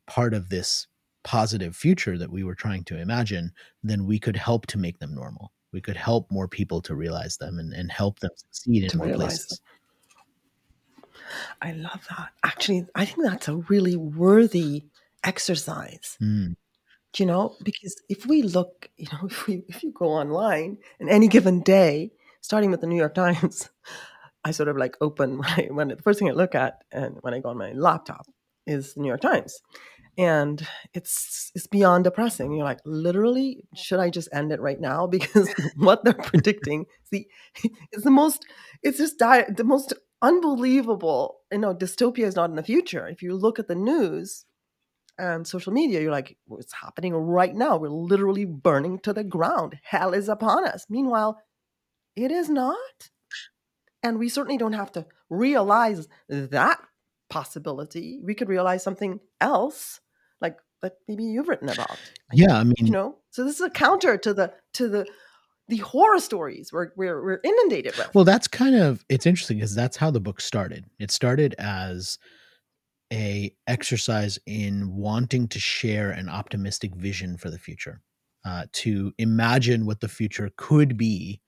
[0.06, 0.86] part of this
[1.22, 5.14] positive future that we were trying to imagine, then we could help to make them
[5.14, 5.52] normal.
[5.76, 9.12] We could help more people to realize them and, and help them succeed in more
[9.12, 9.60] places.
[9.60, 11.18] Them.
[11.60, 12.30] I love that.
[12.42, 14.86] Actually, I think that's a really worthy
[15.22, 16.16] exercise.
[16.22, 16.56] Mm.
[17.18, 21.10] You know, because if we look, you know, if we if you go online and
[21.10, 23.68] any given day, starting with the New York Times,
[24.46, 27.34] I sort of like open my when the first thing I look at and when
[27.34, 28.26] I go on my laptop
[28.66, 29.60] is the New York Times.
[30.18, 32.52] And it's it's beyond depressing.
[32.52, 35.06] You're like, literally, should I just end it right now?
[35.16, 37.26] Because what they're predicting, see,
[37.92, 38.46] it's the most,
[38.82, 41.40] it's just di- the most unbelievable.
[41.52, 43.06] You know, dystopia is not in the future.
[43.06, 44.46] If you look at the news
[45.18, 47.76] and social media, you're like, it's happening right now.
[47.76, 49.78] We're literally burning to the ground.
[49.82, 50.86] Hell is upon us.
[50.88, 51.40] Meanwhile,
[52.14, 53.10] it is not.
[54.02, 56.78] And we certainly don't have to realize that
[57.28, 58.20] possibility.
[58.22, 60.00] We could realize something else,
[60.40, 61.98] like that maybe you've written about.
[62.32, 65.06] Yeah, I mean, you know, so this is a counter to the to the
[65.68, 68.14] the horror stories we're, we're, we're inundated with.
[68.14, 70.84] Well, that's kind of it's interesting because that's how the book started.
[70.98, 72.18] It started as
[73.12, 78.00] a exercise in wanting to share an optimistic vision for the future,
[78.44, 81.40] uh, to imagine what the future could be,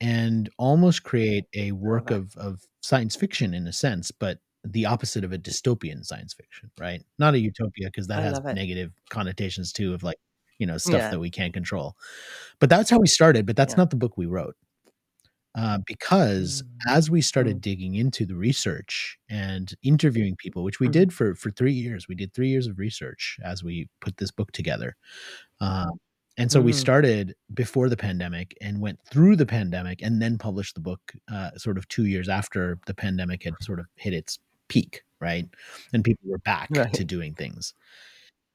[0.00, 5.24] and almost create a work of of science fiction in a sense, but the opposite
[5.24, 7.02] of a dystopian science fiction, right?
[7.18, 10.18] Not a utopia because that I has negative connotations too of like
[10.58, 11.10] you know stuff yeah.
[11.10, 11.96] that we can't control
[12.60, 13.78] but that's how we started but that's yeah.
[13.78, 14.56] not the book we wrote
[15.56, 16.96] uh, because mm-hmm.
[16.96, 17.60] as we started mm-hmm.
[17.60, 20.92] digging into the research and interviewing people which we mm-hmm.
[20.92, 24.30] did for for three years we did three years of research as we put this
[24.30, 24.96] book together
[25.60, 25.90] um,
[26.36, 26.80] and so we mm-hmm.
[26.80, 31.00] started before the pandemic and went through the pandemic and then published the book
[31.32, 35.46] uh, sort of two years after the pandemic had sort of hit its peak right
[35.92, 36.92] and people were back right.
[36.92, 37.74] to doing things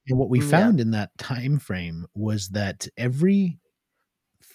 [0.10, 0.84] and what we mm, found yeah.
[0.84, 3.60] in that time frame was that every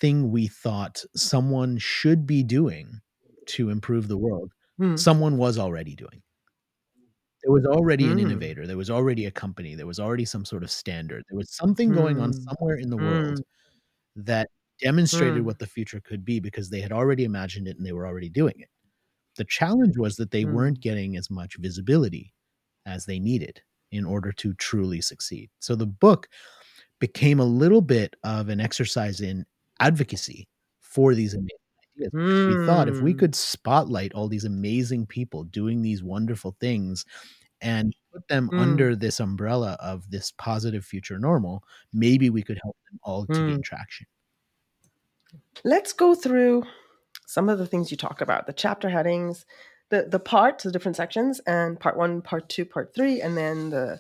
[0.01, 3.01] thing we thought someone should be doing
[3.47, 4.99] to improve the world, mm.
[4.99, 6.23] someone was already doing.
[7.43, 8.13] There was already mm.
[8.13, 11.23] an innovator, there was already a company, there was already some sort of standard.
[11.31, 12.45] There was something going on mm.
[12.49, 13.43] somewhere in the world mm.
[14.17, 14.49] that
[14.81, 15.45] demonstrated mm.
[15.45, 18.31] what the future could be because they had already imagined it and they were already
[18.31, 18.69] doing it.
[19.37, 22.33] The challenge was that they weren't getting as much visibility
[22.87, 25.51] as they needed in order to truly succeed.
[25.61, 26.29] So the book
[26.99, 29.45] became a little bit of an exercise in
[29.81, 30.49] advocacy
[30.81, 31.51] for these amazing
[31.97, 32.13] ideas.
[32.13, 32.61] Mm.
[32.61, 33.19] We thought if we hmm.
[33.19, 37.05] could spotlight all these amazing people doing these wonderful things
[37.61, 38.61] and put them mm.
[38.61, 43.33] under this umbrella of this positive future normal, maybe we could help them all to
[43.33, 43.49] mm.
[43.51, 44.07] gain traction.
[45.65, 46.65] Let's go through
[47.27, 49.47] some of the things you talk about, the chapter headings,
[49.91, 53.71] the the parts, the different sections, and part one, part two, part three, and then
[53.71, 53.99] the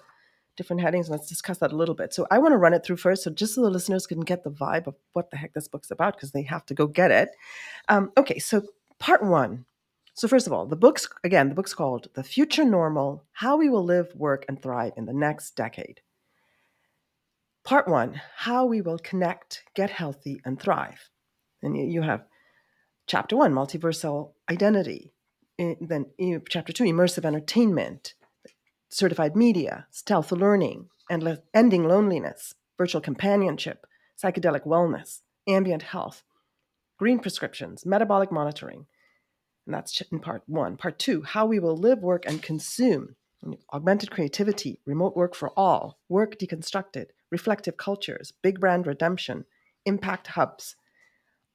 [0.57, 1.11] different headings.
[1.11, 2.15] Let's discuss that a little bit.
[2.15, 4.45] So I want to run it through first, so just so the listeners can get
[4.45, 7.11] the vibe of what the heck this book's about, because they have to go get
[7.11, 7.31] it.
[7.89, 8.63] Um, okay, so
[8.99, 9.67] part one.
[10.15, 13.69] So first of all, the book's again, the book's called "The Future Normal: How We
[13.69, 16.01] Will Live, Work, and Thrive in the Next Decade."
[17.65, 21.11] Part one: How we will connect, get healthy, and thrive.
[21.63, 22.27] And you have
[23.07, 25.13] chapter one: Multiversal Identity.
[25.59, 26.07] Then
[26.49, 28.15] chapter two: Immersive Entertainment
[28.95, 33.87] certified media, stealth learning, and ending loneliness, virtual companionship,
[34.23, 36.23] psychedelic wellness, ambient health,
[36.97, 38.87] green prescriptions, metabolic monitoring.
[39.67, 40.77] And that's in part one.
[40.77, 43.17] Part two, how we will live, work, and consume.
[43.73, 49.45] Augmented creativity, remote work for all, work deconstructed, reflective cultures, big brand redemption,
[49.85, 50.77] impact hubs,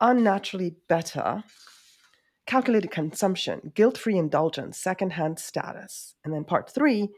[0.01, 1.43] unnaturally better,
[2.45, 6.15] calculated consumption, guilt free indulgence, secondhand status.
[6.23, 7.09] And then part three,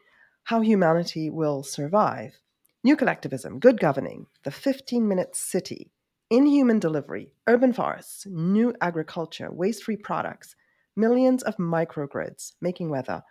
[0.45, 2.39] how Humanity Will Survive,
[2.83, 5.91] New Collectivism, Good Governing, The 15 Minute City,
[6.29, 10.55] Inhuman Delivery, Urban Forests, New Agriculture, Waste Free Products,
[10.95, 13.23] Millions of Microgrids, Making Weather,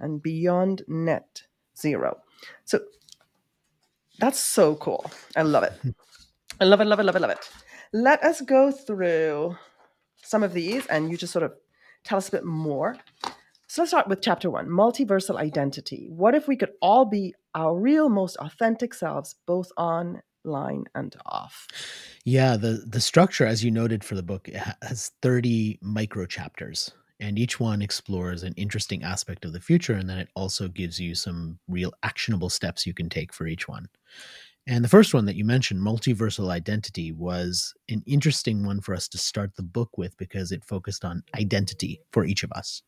[0.00, 1.42] and Beyond Net
[1.78, 2.18] Zero.
[2.64, 2.80] So
[4.18, 5.10] that's so cool.
[5.36, 5.72] I love it.
[5.82, 5.90] Hmm.
[6.60, 7.50] I love it, love it, love it, love it.
[7.96, 9.56] Let us go through
[10.22, 11.54] some of these and you just sort of
[12.04, 12.96] tell us a bit more
[13.68, 16.06] so let's start with chapter one multiversal identity.
[16.08, 21.66] What if we could all be our real, most authentic selves, both online and off?
[22.24, 24.48] Yeah, the, the structure, as you noted for the book,
[24.82, 29.94] has 30 micro chapters, and each one explores an interesting aspect of the future.
[29.94, 33.66] And then it also gives you some real actionable steps you can take for each
[33.66, 33.88] one.
[34.68, 39.08] And the first one that you mentioned, multiversal identity, was an interesting one for us
[39.08, 42.82] to start the book with because it focused on identity for each of us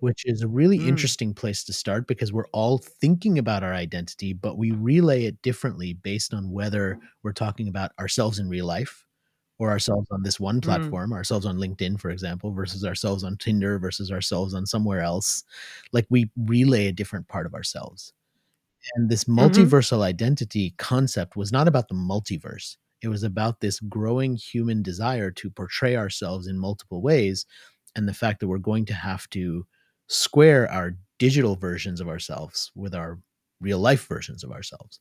[0.00, 0.86] which is a really mm.
[0.86, 5.40] interesting place to start because we're all thinking about our identity, but we relay it
[5.42, 9.04] differently based on whether we're talking about ourselves in real life
[9.58, 10.64] or ourselves on this one mm.
[10.64, 11.14] platform, mm.
[11.14, 15.44] ourselves on LinkedIn, for example, versus ourselves on Tinder versus ourselves on somewhere else.
[15.92, 18.12] Like we relay a different part of ourselves.
[18.94, 19.38] And this mm-hmm.
[19.38, 20.02] multiversal mm-hmm.
[20.02, 22.76] identity concept was not about the multiverse.
[23.02, 27.46] It was about this growing human desire to portray ourselves in multiple ways
[27.94, 29.66] and the fact that we're going to have to
[30.08, 33.18] square our digital versions of ourselves with our
[33.60, 35.00] real life versions of ourselves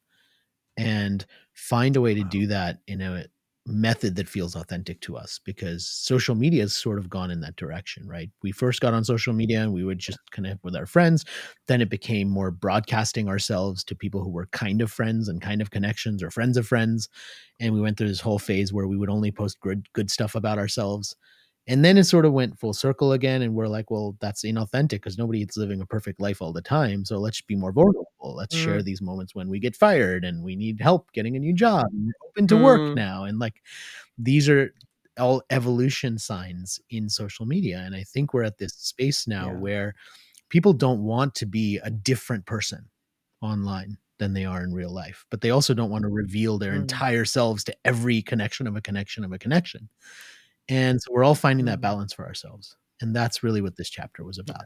[0.78, 3.26] and find a way to do that in a
[3.68, 7.56] method that feels authentic to us because social media has sort of gone in that
[7.56, 8.30] direction right?
[8.44, 11.26] We first got on social media and we would just connect with our friends.
[11.68, 15.62] Then it became more broadcasting ourselves to people who were kind of friends and kind
[15.62, 17.10] of connections or friends of friends.
[17.60, 20.36] And we went through this whole phase where we would only post good good stuff
[20.36, 21.16] about ourselves
[21.68, 23.42] and then it sort of went full circle again.
[23.42, 26.62] And we're like, well, that's inauthentic because nobody is living a perfect life all the
[26.62, 27.04] time.
[27.06, 28.08] So let's be more vulnerable.
[28.22, 28.64] Let's mm.
[28.64, 31.88] share these moments when we get fired and we need help getting a new job.
[31.92, 32.64] And we're open to mm.
[32.64, 33.24] work now.
[33.24, 33.64] And like
[34.18, 34.74] these are
[35.18, 37.80] all evolution signs in social media.
[37.80, 39.58] And I think we're at this space now yeah.
[39.58, 39.96] where
[40.50, 42.86] people don't want to be a different person
[43.42, 46.74] online than they are in real life, but they also don't want to reveal their
[46.74, 46.82] mm.
[46.82, 49.90] entire selves to every connection of a connection of a connection.
[50.68, 51.84] And so we're all finding that mm.
[51.84, 52.76] balance for ourselves.
[53.02, 54.66] And that's really what this chapter was about.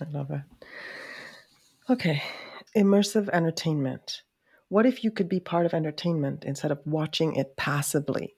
[0.00, 0.42] I love it.
[1.90, 2.22] Okay.
[2.76, 4.22] Immersive entertainment.
[4.68, 8.34] What if you could be part of entertainment instead of watching it passively?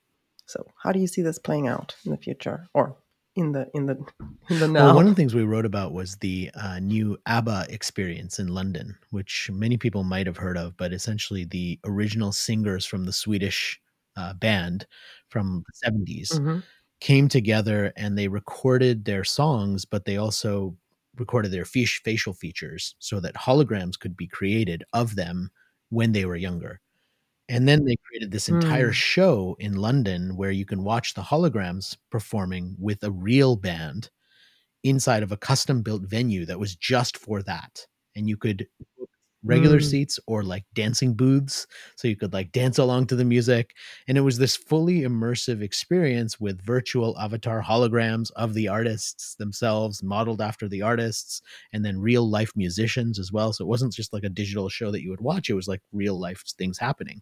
[0.47, 2.97] So, how do you see this playing out in the future or
[3.37, 4.05] in the in the
[4.51, 4.87] in the now?
[4.87, 8.49] Well, one of the things we wrote about was the uh, new ABBA experience in
[8.49, 13.13] London, which many people might have heard of, but essentially the original singers from the
[13.13, 13.81] Swedish
[14.17, 14.87] uh, band
[15.29, 16.59] from the 70s mm-hmm.
[17.01, 20.77] came together and they recorded their songs, but they also
[21.17, 25.51] recorded their facial features so that holograms could be created of them
[25.91, 26.81] when they were younger.
[27.49, 28.95] And then they created this entire mm.
[28.95, 34.11] show in London where you can watch the holograms performing with a real band
[34.83, 37.87] inside of a custom built venue that was just for that.
[38.17, 38.67] And you could
[39.45, 39.85] regular Mm.
[39.91, 43.75] seats or like dancing booths so you could like dance along to the music
[44.09, 50.03] and it was this fully immersive experience with virtual avatar holograms of the artists themselves
[50.03, 54.13] modeled after the artists and then real life musicians as well so it wasn't just
[54.13, 57.21] like a digital show that you would watch it was like real life things happening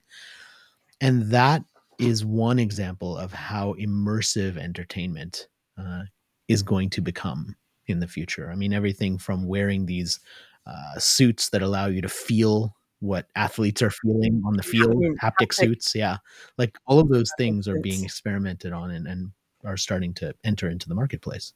[1.01, 1.65] and that
[1.99, 6.03] is one example of how immersive entertainment uh,
[6.49, 7.57] is going to become
[7.87, 10.21] in the future i mean everything from wearing these
[10.67, 15.49] uh, suits that allow you to feel what athletes are feeling on the field, haptic
[15.49, 15.95] haptic- suits.
[15.95, 16.19] Yeah.
[16.57, 19.33] Like all of those things are being experimented on and, and
[19.65, 21.53] are starting to enter into the marketplace.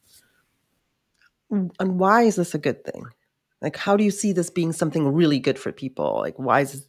[1.50, 3.06] And why is this a good thing?
[3.62, 6.18] Like, how do you see this being something really good for people?
[6.18, 6.86] Like, why is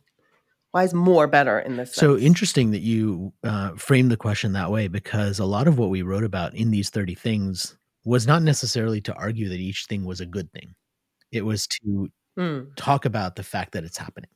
[0.71, 1.93] why is more better in this?
[1.93, 2.25] So sense?
[2.25, 6.01] interesting that you uh, framed the question that way because a lot of what we
[6.01, 10.19] wrote about in these 30 things was not necessarily to argue that each thing was
[10.19, 10.75] a good thing.
[11.31, 14.29] It was to Mm, talk about the fact that it's happening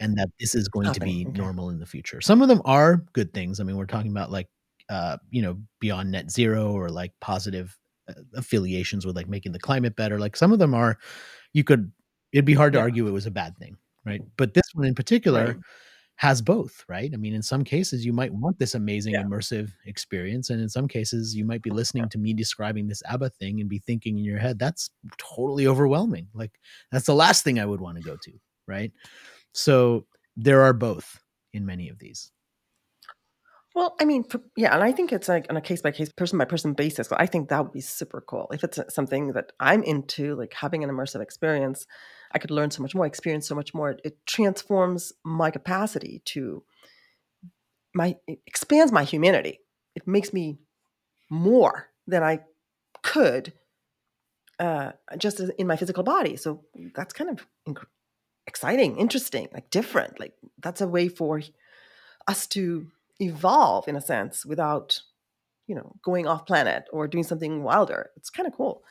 [0.00, 1.32] and that this is going to be okay.
[1.34, 2.20] normal in the future.
[2.20, 3.60] Some of them are good things.
[3.60, 4.48] I mean, we're talking about like,
[4.90, 9.58] uh, you know, beyond net zero or like positive uh, affiliations with like making the
[9.58, 10.18] climate better.
[10.18, 10.98] Like some of them are,
[11.54, 11.92] you could,
[12.32, 12.84] it'd be hard to Yeah.
[12.84, 14.22] argue it was a bad thing, right?
[14.36, 15.56] But this one in particular Right.
[16.18, 17.10] Has both, right?
[17.14, 19.22] I mean, in some cases, you might want this amazing Yeah.
[19.22, 20.50] immersive experience.
[20.50, 23.70] And in some cases, you might be listening to me describing this ABBA thing and
[23.70, 26.26] be thinking in your head, that's totally overwhelming.
[26.34, 26.58] Like,
[26.90, 28.32] that's the last thing I would want to go to,
[28.66, 28.92] right?
[29.52, 32.32] So there are both in many of these.
[33.76, 36.10] Well, I mean, for, yeah, and I think it's like on a case by case,
[36.10, 37.12] person by person basis.
[37.12, 40.52] I think that would be super cool if it's uh, something that I'm into, like
[40.52, 41.86] having an immersive experience.
[42.32, 43.90] I could learn so much more, experience so much more.
[43.90, 46.62] It, it transforms my capacity to
[47.94, 49.60] my, expands my humanity.
[49.94, 50.58] It makes me
[51.30, 52.40] more than I
[53.02, 53.52] could
[54.58, 56.36] uh, just in my physical body.
[56.36, 56.64] So
[56.94, 57.86] that's kind of inc-
[58.46, 60.18] exciting, interesting, like different.
[60.18, 61.40] Like that's a way for
[62.26, 65.00] us to evolve in a sense without,
[65.66, 68.10] you know, going off planet or doing something wilder.
[68.16, 68.82] It's kind of cool.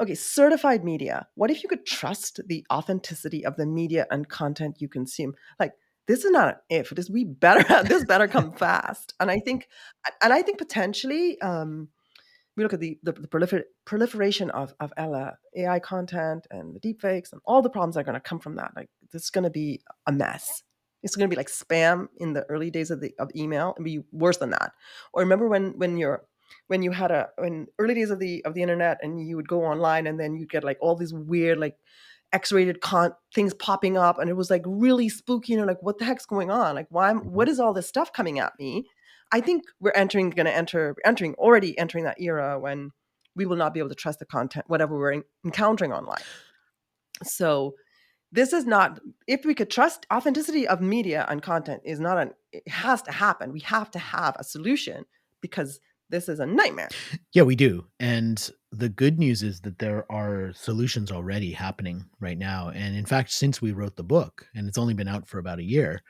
[0.00, 1.26] Okay, certified media.
[1.34, 5.34] What if you could trust the authenticity of the media and content you consume?
[5.58, 5.72] Like
[6.06, 6.90] this is not an if.
[6.90, 9.14] This we better this better come fast.
[9.20, 9.68] And I think
[10.22, 11.88] and I think potentially um
[12.56, 16.80] we look at the the, the prolifer- proliferation of of Ella AI content and the
[16.80, 18.72] deepfakes and all the problems that are going to come from that.
[18.74, 20.62] Like this is going to be a mess.
[21.02, 23.84] It's going to be like spam in the early days of the of email and
[23.84, 24.72] be worse than that.
[25.12, 26.24] Or remember when when you're
[26.66, 29.48] when you had a when early days of the of the internet and you would
[29.48, 31.76] go online and then you'd get like all these weird like
[32.32, 35.98] x-rated con things popping up and it was like really spooky and you're like what
[35.98, 36.74] the heck's going on?
[36.74, 37.52] Like why what mm-hmm.
[37.52, 38.86] is all this stuff coming at me?
[39.32, 42.92] I think we're entering going to enter entering already entering that era when
[43.36, 46.22] we will not be able to trust the content whatever we're en- encountering online.
[47.22, 47.74] So
[48.32, 52.32] this is not if we could trust authenticity of media and content is not an
[52.52, 53.52] it has to happen.
[53.52, 55.04] We have to have a solution
[55.40, 56.94] because this is a nightmare
[57.32, 57.86] Yeah, we do.
[57.98, 62.70] And the good news is that there are solutions already happening right now.
[62.70, 65.58] And in fact, since we wrote the book, and it's only been out for about
[65.58, 66.02] a year,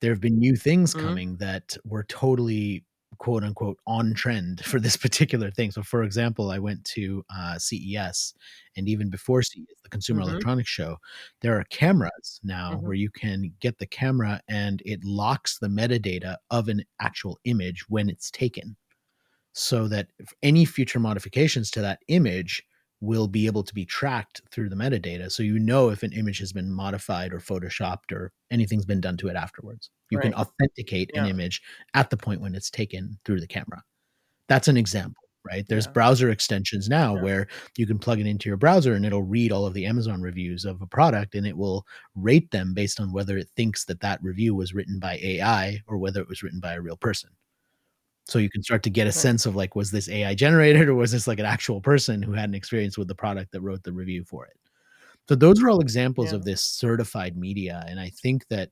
[0.00, 1.18] there have been new things Mhm.
[1.18, 2.84] coming that were totally
[3.18, 5.70] quote unquote on trend for this particular thing.
[5.72, 8.34] So, for example, I went to uh, CES,
[8.76, 10.22] and even before CES, the Consumer Mhm.
[10.22, 10.98] Electronics Show,
[11.42, 12.80] there are cameras now Mhm.
[12.80, 17.84] where you can get the camera and it locks the metadata of an actual image
[17.88, 18.76] when it's taken
[19.58, 20.08] so that
[20.42, 22.62] any future modifications to that image
[23.00, 26.38] will be able to be tracked through the metadata so you know if an image
[26.38, 30.40] has been modified or photoshopped or anything's been done to it afterwards you can Right.
[30.40, 31.62] authenticate an image
[31.94, 33.82] at the point when it's taken through the camera
[34.48, 35.92] that's an example right there's Yeah.
[35.92, 37.22] browser extensions now Yeah.
[37.22, 40.20] where you can plug it into your browser and it'll read all of the amazon
[40.20, 44.00] reviews of a product and it will rate them based on whether it thinks that
[44.00, 47.30] that review was written by ai or whether it was written by a real person
[48.28, 50.94] so you can start to get a sense of like was this ai generated or
[50.94, 53.82] was this like an actual person who had an experience with the product that wrote
[53.84, 54.56] the review for it
[55.28, 56.36] so those are all examples Yeah.
[56.36, 58.70] of this certified media and i think that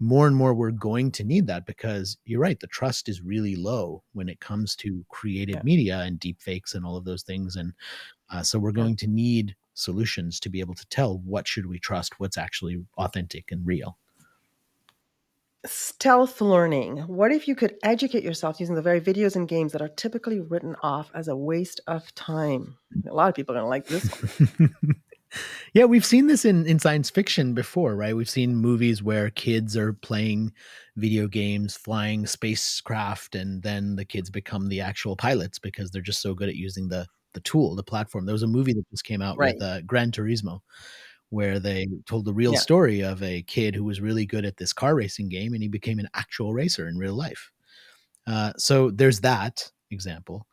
[0.00, 3.56] more and more we're going to need that because you're right the trust is really
[3.56, 5.62] low when it comes to created Yeah.
[5.64, 7.72] media and deep fakes and all of those things and
[8.30, 11.78] uh, so we're going to need solutions to be able to tell what should we
[11.78, 13.98] trust what's actually authentic and real
[15.68, 16.98] stealth learning.
[16.98, 20.40] What if you could educate yourself using the very videos and games that are typically
[20.40, 22.76] written off as a waste of time?
[23.08, 24.74] A lot of people are going to like this one.
[25.74, 28.16] yeah, we've seen this in, in science fiction before, right?
[28.16, 30.52] We've seen movies where kids are playing
[30.96, 36.22] video games, flying spacecraft, and then the kids become the actual pilots because they're just
[36.22, 38.24] so good at using the the tool, the platform.
[38.24, 39.54] There was a movie that just came out Right.
[39.54, 40.60] with uh, Gran Turismo,
[41.30, 42.56] where they told the real Yeah.
[42.56, 45.68] story of a kid who was really good at this car racing game and he
[45.68, 47.50] became an actual racer in real life.
[48.26, 50.46] Uh, so there's that example.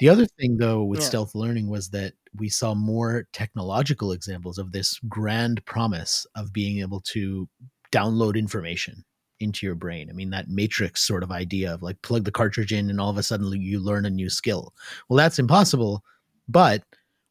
[0.00, 1.02] The other thing, though, with Yeah.
[1.02, 6.80] stealth learning was that we saw more technological examples of this grand promise of being
[6.80, 7.48] able to
[7.92, 9.04] download information
[9.40, 10.10] into your brain.
[10.10, 13.10] I mean, that matrix sort of idea of like plug the cartridge in and all
[13.10, 14.74] of a sudden you learn a new skill.
[15.08, 16.04] Well, that's impossible,
[16.48, 16.84] but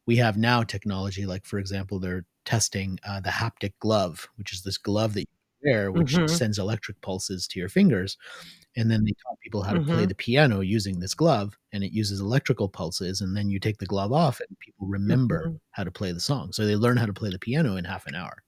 [0.06, 4.62] we have now technology like, for example, they're testing uh, the haptic glove, which is
[4.62, 5.26] this glove that you
[5.70, 6.30] wear, which Mhm.
[6.30, 8.16] sends electric pulses to your fingers.
[8.74, 10.08] And then they taught people how to play Mhm.
[10.08, 13.20] the piano using this glove, and it uses electrical pulses.
[13.20, 15.60] And then you take the glove off, and people remember Mhm.
[15.72, 16.52] how to play the song.
[16.52, 18.42] So they learn how to play the piano in half an hour.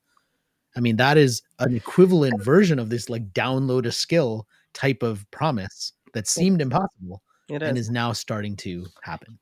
[0.77, 5.31] I mean, that is an equivalent version of this like download a skill type of
[5.31, 7.87] promise that seemed impossible and is.
[7.87, 9.39] is now starting to happen.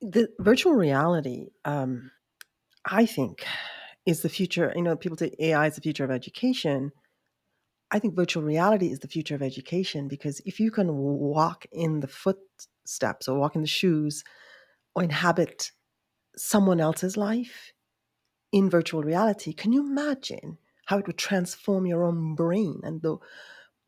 [0.00, 2.10] the virtual reality um,
[2.84, 3.44] i think
[4.06, 6.92] is the future you know people say ai is the future of education.
[7.94, 12.00] I think virtual reality is the future of education because if you can walk in
[12.00, 14.24] the footsteps or walk in the shoes
[14.94, 15.72] or inhabit
[16.34, 17.72] someone else's life
[18.50, 20.56] in virtual reality can you imagine
[20.86, 23.18] how it would transform your own brain and the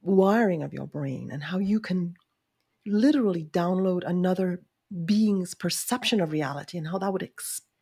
[0.03, 2.14] wiring of your brain and how you can
[2.86, 4.62] literally download another
[5.07, 7.74] being's perception of reality and how that would expand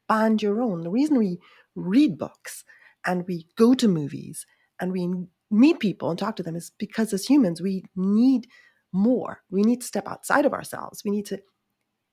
[0.43, 0.83] your own.
[0.83, 1.39] The reason we
[1.75, 2.65] read books
[3.05, 4.47] and we go to movies
[4.81, 5.09] and we
[5.51, 8.47] meet people and talk to them is because as humans, we need
[8.93, 9.43] more.
[9.51, 11.03] We need to step outside of ourselves.
[11.05, 11.41] We need to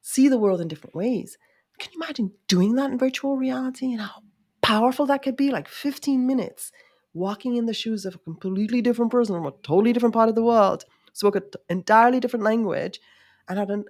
[0.02, 1.38] see the world in different ways.
[1.80, 4.22] Can you imagine doing that in virtual reality and how
[4.62, 5.52] powerful that could be?
[5.52, 6.72] Like 15 minutes
[7.14, 10.36] walking in the shoes of a completely different person from a totally different part of
[10.36, 13.00] the world, spoke an entirely different language,
[13.48, 13.84] and had a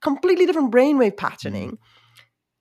[0.00, 1.16] completely different brainwave mm.
[1.16, 1.78] patterning.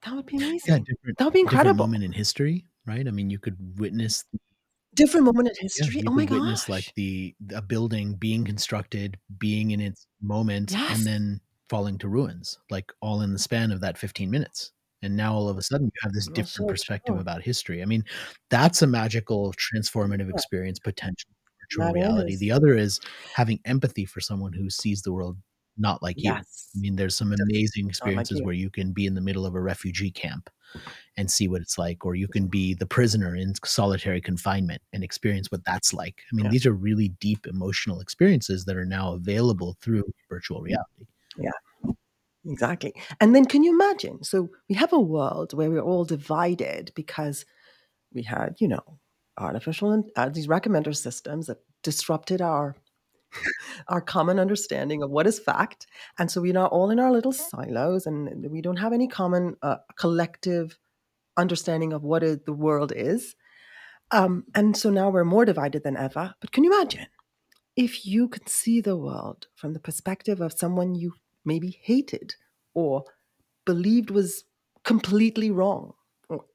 [0.04, 0.84] That would be Yeah, amazing.
[0.86, 1.86] different that would be different incredible.
[1.88, 3.08] moment in history, right?
[3.08, 4.26] I mean, you could witness
[4.93, 6.02] Different moment in yeah, history.
[6.02, 6.68] you oh my gosh.
[6.70, 10.97] like the a building being constructed, being in its moment, Yes.
[10.97, 14.72] and then falling to ruins, like all in the span of that 15 minutes.
[15.02, 17.22] And now all of a sudden you have this different so perspective true.
[17.22, 17.82] about history.
[17.82, 18.04] I mean,
[18.49, 20.32] that's a magical transformative Yeah.
[20.32, 21.30] experience potential
[21.64, 22.34] virtual That reality.
[22.34, 22.39] is.
[22.39, 22.99] The other is
[23.34, 25.38] having empathy for someone who sees the world
[25.78, 26.32] not like you.
[26.32, 26.42] I
[26.76, 28.46] mean, there's some amazing like experiences you.
[28.46, 30.50] where you can be in the middle of a refugee camp
[31.18, 35.04] and see what it's like, or you can be the prisoner in solitary confinement and
[35.04, 36.22] experience what that's like.
[36.32, 36.52] I mean, Yeah.
[36.52, 41.06] these are really deep emotional experiences that are now available through virtual reality.
[41.38, 41.52] Yeah.
[42.46, 42.94] Exactly.
[43.20, 44.24] And then can you imagine?
[44.24, 47.46] So we have a world where we're all divided because
[48.14, 49.00] we had, you know,
[49.38, 52.76] artificial and uh, these recommender systems that disrupted our
[53.88, 55.88] our common understanding of what is fact.
[56.18, 59.56] And so we're not all in our little silos and we don't have any common
[59.62, 60.78] uh, collective
[61.38, 63.36] understanding of what is, the world is.
[64.12, 66.34] Um, and so now we're more divided than ever.
[66.42, 67.08] But can you imagine
[67.76, 71.14] if you could see the world from the perspective of someone you
[71.46, 72.36] maybe hated
[72.74, 73.06] or
[73.66, 74.44] believed was
[74.84, 75.94] completely wrong
[76.28, 76.46] or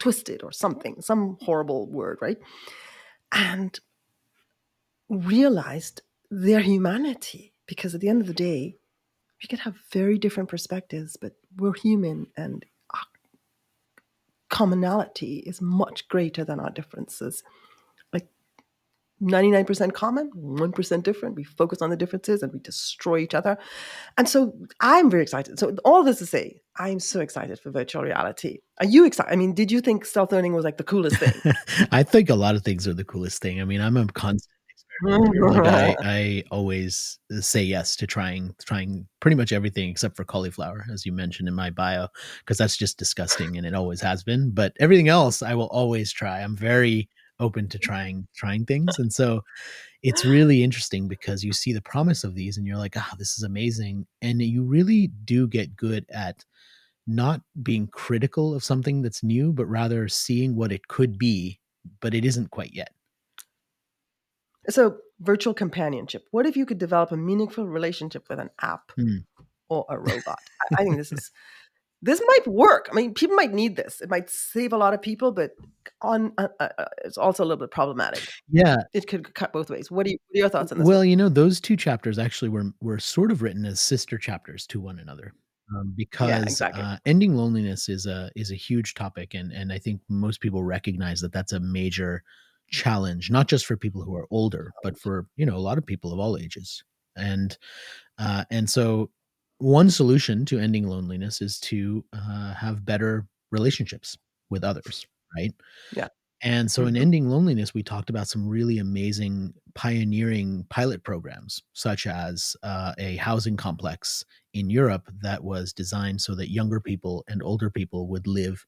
[0.00, 2.38] twisted or something, some horrible word, right?
[3.30, 3.78] And
[5.08, 6.02] realized
[6.34, 7.52] their humanity.
[7.66, 8.76] Because at the end of the day,
[9.42, 13.00] we could have very different perspectives, but we're human and our
[14.50, 17.42] commonality is much greater than our differences.
[18.12, 18.28] Like
[19.22, 21.36] 99% common, 1% different.
[21.36, 23.56] We focus on the differences and we destroy each other.
[24.18, 25.58] And so I'm very excited.
[25.58, 28.58] So all this to say, I'm so excited for virtual reality.
[28.78, 29.32] Are you excited?
[29.32, 31.54] I mean, did you think stealth learning was like the coolest thing?
[31.92, 33.60] I think a lot of things are the coolest thing.
[33.60, 34.50] I mean, I'm a constant.
[35.02, 40.84] Like I, I always say yes to trying trying pretty much everything except for cauliflower,
[40.92, 42.08] as you mentioned in my bio,
[42.40, 44.50] because that's just disgusting and it always has been.
[44.50, 46.40] But everything else I will always try.
[46.40, 47.08] I'm very
[47.40, 48.98] open to trying trying things.
[48.98, 49.42] And so
[50.02, 53.36] it's really interesting because you see the promise of these and you're like, ah, this
[53.38, 54.06] is amazing.
[54.22, 56.44] And you really do get good at
[57.06, 61.60] not being critical of something that's new, but rather seeing what it could be,
[62.00, 62.92] but it isn't quite yet.
[64.68, 66.26] So, virtual companionship.
[66.30, 69.18] What if you could develop a meaningful relationship with an app Hmm.
[69.68, 70.38] or a robot?
[70.70, 71.30] I, I think this is
[72.04, 72.88] this might work.
[72.92, 74.02] I mean, people might need this.
[74.02, 75.52] It might save a lot of people, but
[76.02, 78.28] on uh, uh, uh, it's also a little bit problematic.
[78.50, 78.76] Yeah.
[78.92, 79.90] It could cut both ways.
[79.90, 80.84] What, do you, what are your thoughts on this?
[80.84, 80.94] one?
[80.94, 84.66] Well, you know, those two chapters actually were were sort of written as sister chapters
[84.68, 85.32] to one another.
[85.74, 86.82] Um, because exactly.
[86.82, 90.62] uh, ending loneliness is a is a huge topic, and and I think most people
[90.62, 92.22] recognize that that's a major
[92.70, 95.86] challenge, not just for people who are older, but for you know a lot of
[95.86, 96.82] people of all ages.
[97.16, 97.56] And
[98.18, 99.10] uh, and so
[99.58, 104.18] one solution to ending loneliness is to uh, have better relationships
[104.50, 105.06] with others,
[105.36, 105.52] right?
[105.90, 106.08] Yeah.
[106.42, 107.00] And so in Mhm.
[107.00, 113.16] Ending Loneliness, we talked about some really amazing pioneering pilot programs, such as uh, a
[113.16, 118.26] housing complex in Europe that was designed so that younger people and older people would
[118.26, 118.66] live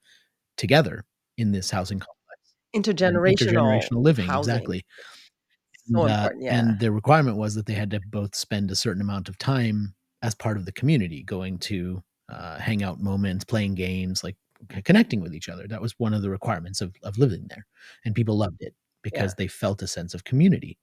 [0.56, 1.04] together
[1.38, 2.15] in this housing complex.
[2.76, 4.34] Intergenerational intergenerational living, housing.
[4.34, 4.84] exactly.
[5.92, 6.58] So And, uh, important, yeah.
[6.58, 9.94] and the requirement was that they had to both spend a certain amount of time
[10.22, 14.36] as part of the community, going to uh, hangout moments, playing games, like
[14.84, 15.66] connecting with each other.
[15.68, 17.66] That was one of the requirements of, of living there.
[18.04, 20.78] And people loved it because they felt a sense of community.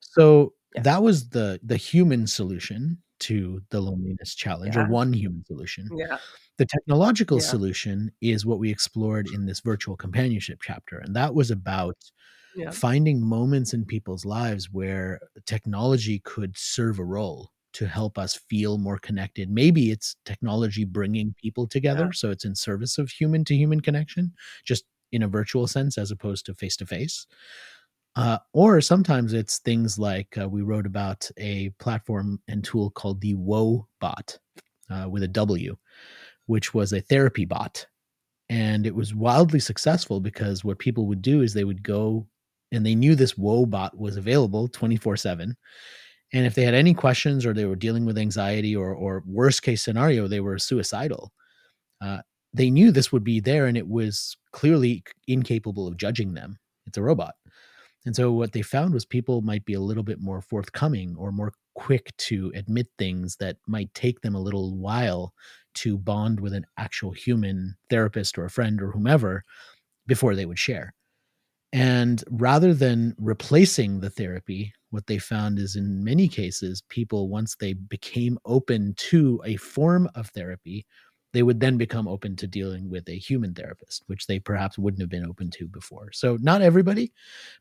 [0.00, 0.82] So Yeah.
[0.82, 5.88] that was the the human solution to the loneliness challenge, or one human solution.
[5.96, 6.18] yeah.
[6.58, 7.44] The technological Yeah.
[7.50, 11.96] solution is what we explored in this virtual companionship chapter, and that was about
[12.56, 12.70] Yeah.
[12.70, 18.78] finding moments in people's lives where technology could serve a role to help us feel
[18.78, 19.50] more connected.
[19.50, 24.32] Maybe it's technology bringing people together, so it's in service of human to human connection,
[24.64, 27.26] just in a virtual sense as opposed to face to face.
[28.16, 33.20] Uh, or sometimes it's things like uh, we wrote about a platform and tool called
[33.20, 34.38] the Woe Bot
[34.90, 35.76] uh, with a W,
[36.46, 37.86] which was a therapy bot.
[38.48, 42.26] And it was wildly successful because what people would do is they would go
[42.70, 45.56] and they knew this Woebot was available 24 7.
[46.32, 49.62] And if they had any questions or they were dealing with anxiety or, or worst
[49.62, 51.32] case scenario, they were suicidal,
[52.00, 52.18] uh,
[52.52, 56.58] they knew this would be there and it was clearly incapable of judging them.
[56.86, 57.34] It's a robot.
[58.06, 61.32] And so what they found was people might be a little bit more forthcoming or
[61.32, 65.32] more quick to admit things that might take them a little while
[65.74, 69.42] to bond with an actual human therapist or a friend or whomever
[70.06, 70.92] before they would share.
[71.72, 77.56] And rather than replacing the therapy, what they found is in many cases, people, once
[77.56, 80.86] they became open to a form of therapy,
[81.34, 85.00] they would then become open to dealing with a human therapist, which they perhaps wouldn't
[85.00, 86.12] have been open to before.
[86.12, 87.12] So, not everybody,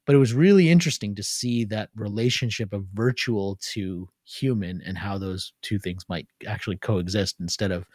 [0.06, 5.18] but it was really interesting to see that relationship of virtual to human and how
[5.18, 7.88] those two things might actually coexist instead of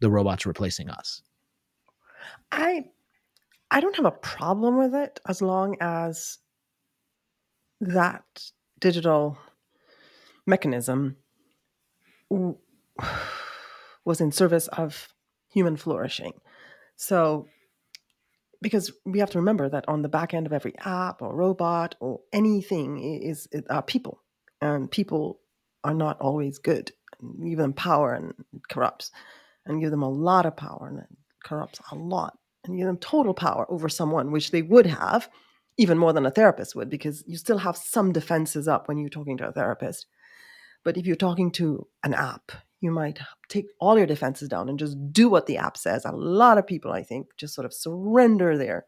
[0.00, 1.22] the robots replacing us.
[2.50, 2.86] I
[3.70, 6.38] I don't have a problem with it as long as
[7.82, 8.24] that
[8.80, 9.36] digital
[10.46, 11.16] mechanism
[12.30, 12.56] w-
[14.06, 15.08] was in service of
[15.56, 16.34] human flourishing.
[16.96, 17.46] So
[18.60, 21.94] because we have to remember that on the back end of every app or robot
[21.98, 24.22] or anything is, are people
[24.60, 25.40] and people
[25.82, 26.92] are not always good
[27.40, 29.10] you give them power and it corrupts
[29.64, 31.06] and give them a lot of power and it
[31.42, 35.30] corrupts a lot and give them total power over someone which they would have
[35.78, 39.08] even more than a therapist would because you still have some defenses up when you're
[39.08, 40.06] talking to a therapist
[40.84, 43.18] but if you're talking to an app you might
[43.48, 46.04] take all your defenses down and just do what the app says.
[46.04, 48.86] A lot of people i think just sort of surrender their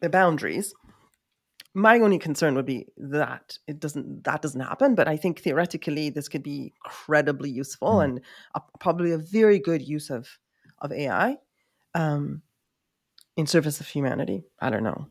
[0.00, 0.74] their boundaries.
[1.74, 6.08] My only concern would be that it doesn't that doesn't happen but i think theoretically
[6.10, 8.04] this could be incredibly useful Mm.
[8.04, 8.20] and
[8.54, 10.38] a, probably a very good use of
[10.80, 11.36] of ai
[11.94, 12.42] um,
[13.36, 14.44] in service of humanity.
[14.60, 15.06] I don't know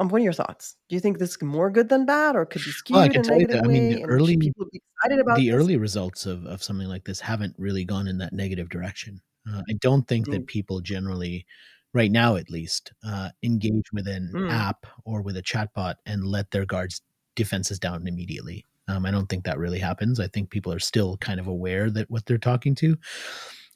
[0.00, 2.44] um, what are your thoughts do you think this is more good than bad or
[2.46, 4.36] could be skewed Well, I in can a you negative that, I mean, the early-
[4.36, 5.54] people be excited about the this?
[5.60, 9.20] early results of, of something like this haven't really gone in that negative direction.
[9.50, 10.46] Uh, I don't think that Mm.
[10.46, 11.46] people generally,
[11.92, 14.50] right now at least, uh, engage with an Mm.
[14.50, 17.02] app or with a chatbot and let their guards
[17.36, 18.66] defenses down immediately.
[18.88, 20.18] Um, I don't think that really happens.
[20.20, 22.96] I think people are still kind of aware that what they're talking to.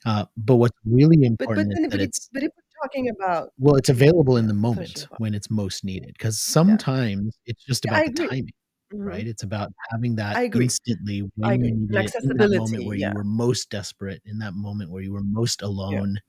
[0.07, 2.49] Uh, but what's really important but, is then, that but, if, it's but we're
[2.83, 6.15] talking about well, it's available in the moment when it's most needed.
[6.19, 8.29] Because sometimes it's just about I the agree.
[8.29, 8.53] timing
[8.93, 9.07] Mhm.
[9.07, 9.27] right?
[9.27, 13.11] It's about having that instantly I when you needed it, in that moment where yeah.
[13.11, 16.21] you were most desperate, in that moment where you were most alone.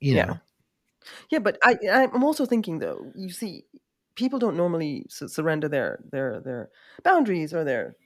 [0.00, 0.26] You Yeah.
[0.26, 0.40] know,
[1.30, 3.12] Yeah, but I I'm also thinking though.
[3.14, 3.64] You see,
[4.14, 6.70] people don't normally su- surrender their their their
[7.02, 7.96] boundaries or their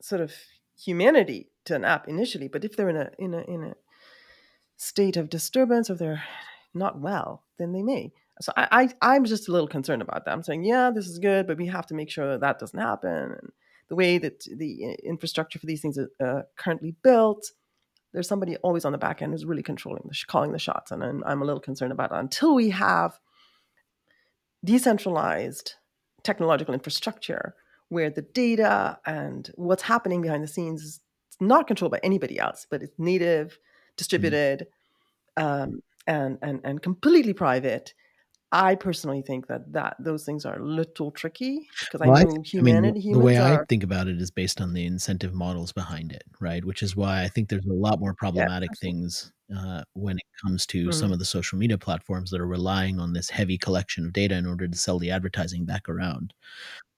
[0.00, 0.34] sort of
[0.78, 2.48] humanity to an app initially.
[2.48, 3.74] But if they're in a in a in a
[4.82, 6.24] state of disturbance or they're
[6.74, 8.12] not well, then they may.
[8.40, 10.32] So I, I I'm just a little concerned about that.
[10.32, 12.78] I'm saying, yeah, this is good, but we have to make sure that that doesn't
[12.78, 13.10] happen.
[13.10, 13.52] And
[13.88, 17.52] the way that the uh, infrastructure for these things are uh, currently built,
[18.12, 21.04] there's somebody always on the back end who's really controlling the calling the shots, and
[21.04, 23.18] I'm, I'm a little concerned about that until we have
[24.64, 25.74] decentralized
[26.22, 27.54] technological infrastructure
[27.88, 31.00] where the data and what's happening behind the scenes is
[31.40, 33.58] not controlled by anybody else, but it's native,
[33.96, 34.66] distributed,
[35.36, 37.94] um, and and and completely private.
[38.52, 42.24] I personally think that that those things are a little tricky because Well, I I
[42.24, 43.00] know think- I mean, humanity.
[43.10, 46.22] the- way humans I think about it is based on the incentive models behind it,
[46.40, 46.64] right?
[46.64, 48.76] Which is why I think there's a lot more problematic absolutely.
[48.76, 50.92] things uh, when it comes to Mhm.
[50.92, 54.36] some of the social media platforms that are relying on this heavy collection of data
[54.36, 56.32] in order to sell the advertising back around.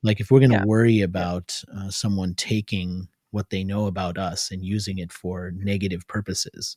[0.02, 0.64] Like, if we're going to Yeah.
[0.66, 6.06] worry about uh, someone taking what they know about us and using it for negative
[6.06, 6.76] purposes,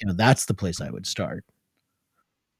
[0.00, 1.44] you know, that's the place I would start.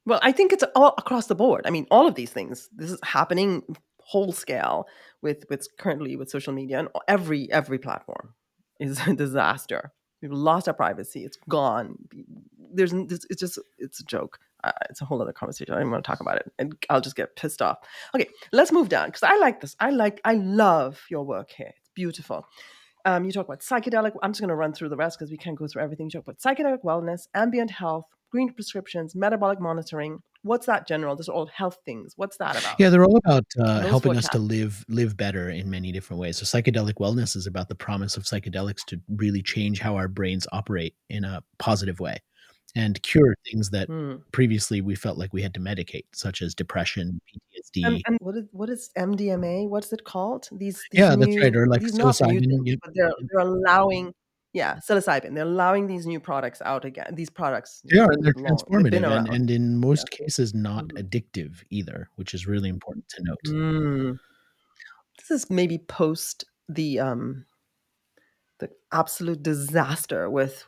[0.05, 1.65] Well, I think it's all across the board.
[1.65, 2.69] I mean, all of these things.
[2.75, 3.63] This is happening
[4.01, 4.87] whole scale
[5.21, 8.33] with with currently with social media and every every platform
[8.79, 9.93] is a disaster.
[10.21, 11.23] We've lost our privacy.
[11.23, 11.95] It's gone.
[12.73, 14.39] There's it's just it's a joke.
[14.63, 15.71] Uh, it's a whole other conversation.
[15.71, 17.77] I don't even want to talk about it, and I'll just get pissed off.
[18.13, 19.77] Okay, let's move down because I like this.
[19.79, 21.73] I like I love your work here.
[21.77, 22.45] It's beautiful.
[23.05, 24.11] Um, you talk about psychedelic.
[24.21, 26.07] I'm just going to run through the rest because we can't go through everything.
[26.07, 30.19] You talk about psychedelic wellness, ambient health, green prescriptions, metabolic monitoring.
[30.41, 31.15] What's that general?
[31.15, 32.13] Those are all health things.
[32.15, 32.79] What's that about?
[32.79, 36.37] Yeah, they're all about uh, helping us to live live better in many different ways.
[36.37, 40.47] So psychedelic wellness is about the promise of psychedelics to really change how our brains
[40.51, 42.19] operate in a positive way
[42.75, 44.17] and cure things that Hmm.
[44.31, 47.19] previously we felt like we had to medicate, such as depression,
[47.83, 49.67] And, and what is what is MDMA?
[49.69, 50.47] What's it called?
[50.51, 51.55] These, these yeah, that's new, right.
[51.55, 52.45] Or like psilocybin.
[52.47, 54.13] mutants, but they're they're allowing
[54.53, 55.35] yeah psilocybin.
[55.35, 57.13] They're allowing these new products out again.
[57.15, 61.01] These products They are, and they're long- transformative, and, and in most cases, not Mhm.
[61.01, 63.37] addictive either, which is really important to note.
[63.47, 64.19] Mm.
[65.19, 67.45] This is maybe post the um
[68.59, 70.65] the absolute disaster with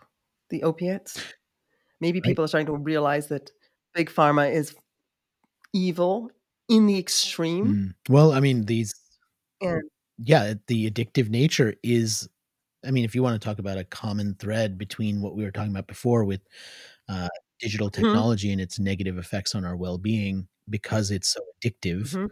[0.49, 1.21] the opiates.
[1.99, 2.23] Maybe Right.
[2.29, 3.51] people are starting to realize that
[3.93, 4.73] big pharma is
[5.73, 6.29] evil
[6.67, 7.79] in the extreme.
[7.79, 7.93] Mm.
[8.09, 8.93] Well, I mean, these,
[9.61, 12.29] And yeah, the addictive nature is,
[12.85, 15.51] I mean, if you want to talk about a common thread between what we were
[15.51, 16.41] talking about before with
[17.09, 18.21] uh, digital Mm-hmm.
[18.21, 22.27] technology and its negative effects on our well being because it's so addictive Mhm.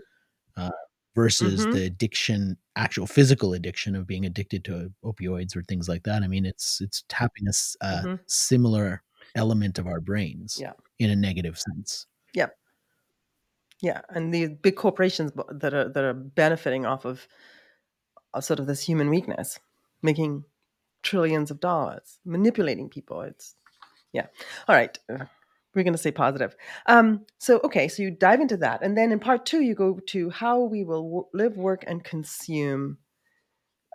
[0.57, 0.71] uh,
[1.15, 1.73] versus Mhm.
[1.73, 6.23] the addiction, actual physical addiction of being addicted to opioids or things like that.
[6.23, 7.53] I mean, it's it's tapping a
[7.85, 8.19] a Mhm.
[8.27, 9.03] similar
[9.35, 10.73] element of our brains Yeah.
[10.99, 12.07] in a negative sense.
[13.81, 17.27] Yeah, and the big corporations that are that are benefiting off of
[18.33, 19.59] uh, sort of this human weakness,
[20.01, 20.43] making
[21.03, 23.21] trillions of dollars, manipulating people.
[23.21, 23.55] It's
[24.11, 24.27] yeah.
[24.67, 24.97] All right.
[25.09, 25.25] uh,
[25.75, 26.55] We're going to say positive.
[26.87, 28.81] Um, so, okay, so you dive into that.
[28.81, 32.03] And then in part two, you go to how we will w- live, work, and
[32.03, 32.97] consume.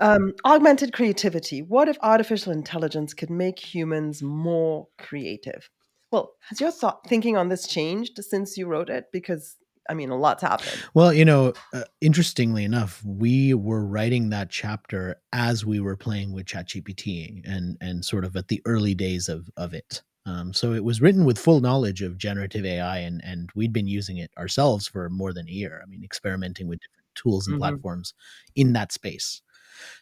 [0.00, 1.62] Um, augmented creativity.
[1.62, 5.68] What if artificial intelligence could make humans more creative?
[6.10, 9.06] Well, has your thought thinking on this changed since you wrote it?
[9.12, 9.56] Because
[9.88, 10.82] I mean, a lot's happened.
[10.94, 16.32] Well, you know, uh, interestingly enough, we were writing that chapter as we were playing
[16.32, 20.02] with ChatGPT and and sort of at the early days of of it.
[20.26, 23.86] Um, so it was written with full knowledge of generative AI, and and we'd been
[23.88, 25.80] using it ourselves for more than a year.
[25.82, 27.60] I mean, experimenting with different tools and Mhm.
[27.60, 28.14] platforms
[28.56, 29.42] in that space.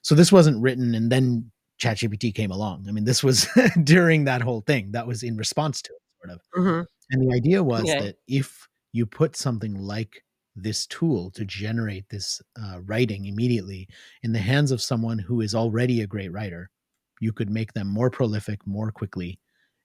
[0.03, 2.87] So this wasn't written and then ChatGPT came along.
[2.89, 3.47] I mean, this was
[3.85, 4.93] during that whole thing.
[4.93, 6.43] That was in response to it, sort of.
[6.57, 6.87] Mhm.
[7.11, 7.99] And the idea was Okay.
[7.99, 10.23] that if you put something like
[10.55, 13.89] this tool to generate this uh, writing immediately
[14.23, 16.71] in the hands of someone who is already a great writer,
[17.21, 19.39] you could make them more prolific more quickly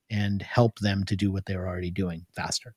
[0.09, 2.73] and help them to do what they're already doing faster.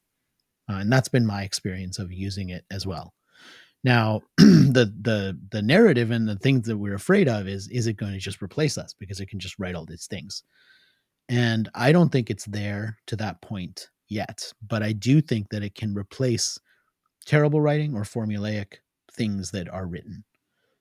[0.70, 3.12] Uh, and that's been my experience of using it as well.
[3.82, 7.96] Now, the the the narrative and the things that we're afraid of is is it
[7.96, 10.42] going to just replace us because it can just write all these things?
[11.28, 15.62] And I don't think it's there to that point yet, but I do think that
[15.62, 16.58] it can replace
[17.26, 18.78] terrible writing or formulaic
[19.12, 20.24] things that are written.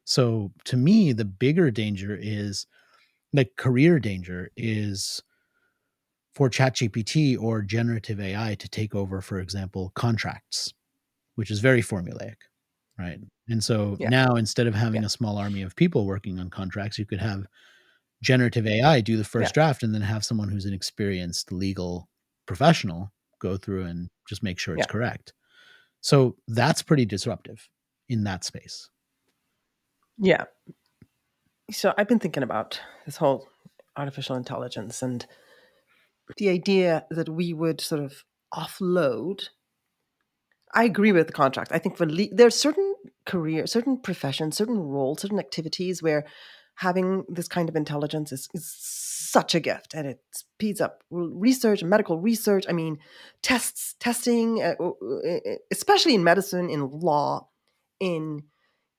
[0.05, 2.67] So to me, the bigger danger is
[3.33, 5.21] like career danger is
[6.33, 10.73] for ChatGPT or generative AI to take over, for example, contracts,
[11.35, 12.37] which is very formulaic,
[12.99, 13.19] right?
[13.49, 14.09] And so Yeah.
[14.09, 15.05] now instead of having Yeah.
[15.05, 17.45] a small army of people working on contracts, you could have
[18.23, 22.09] generative AI do the first draft and then have someone who's an experienced legal
[22.47, 24.91] professional go through and just make sure it's Yeah.
[24.91, 25.33] correct.
[26.01, 27.67] So that's pretty disruptive
[28.07, 28.89] in that space.
[30.17, 30.45] Yeah.
[31.71, 33.47] So I've been thinking about this whole
[33.95, 35.25] artificial intelligence and
[36.37, 38.23] the idea that we would sort of
[38.53, 39.49] offload.
[40.73, 41.71] I agree with the contract.
[41.71, 46.25] I think for le- there are certain careers, certain professions, certain roles, certain activities where
[46.79, 51.83] having this kind of intelligence is, is such a gift and it speeds up research
[51.83, 52.65] medical research.
[52.69, 52.99] I mean,
[53.41, 54.75] tests, testing, uh,
[55.71, 57.49] especially in medicine, in law,
[57.99, 58.43] in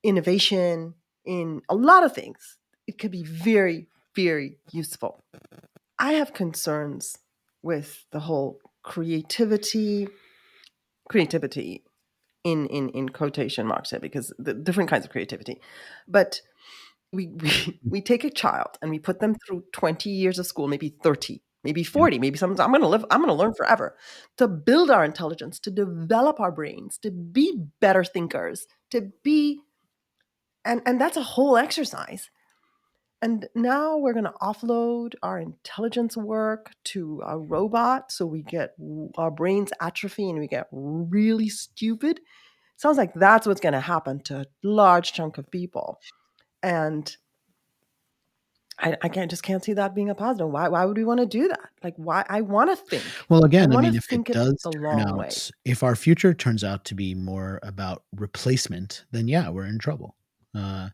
[0.02, 0.92] innovation,
[1.24, 2.58] in a lot of things.
[2.86, 5.24] It could be very, very useful.
[5.98, 7.16] I have concerns
[7.62, 10.06] with the whole creativity,
[11.08, 11.84] creativity
[12.44, 15.62] in in in quotation marks here because the different kinds of creativity,
[16.06, 16.42] but
[17.12, 17.78] we, we mm.
[17.88, 21.42] we take a child and we put them through 20 years of school maybe 30
[21.64, 21.86] maybe mm.
[21.86, 23.96] 40 maybe some i'm going to live i'm going to learn forever
[24.36, 29.60] to build our intelligence to develop our brains to be better thinkers to be
[30.64, 32.30] and and that's a whole exercise.
[33.22, 38.74] And now we're going to offload our intelligence work to a robot so we get
[39.18, 42.20] our brains atrophy and we get really stupid.
[42.76, 46.00] Sounds like that's what's going to happen to a large chunk of people
[46.62, 47.16] and
[48.82, 50.48] I, I can't just can't see that being a positive.
[50.48, 51.68] Why why would we want to do that?
[51.82, 53.02] Like why I want to think.
[53.28, 55.28] Well, again, I, I mean, if it does turn out, way.
[55.64, 60.16] if our future turns out to be more about replacement, then yeah, we're in trouble.
[60.54, 60.88] Uh,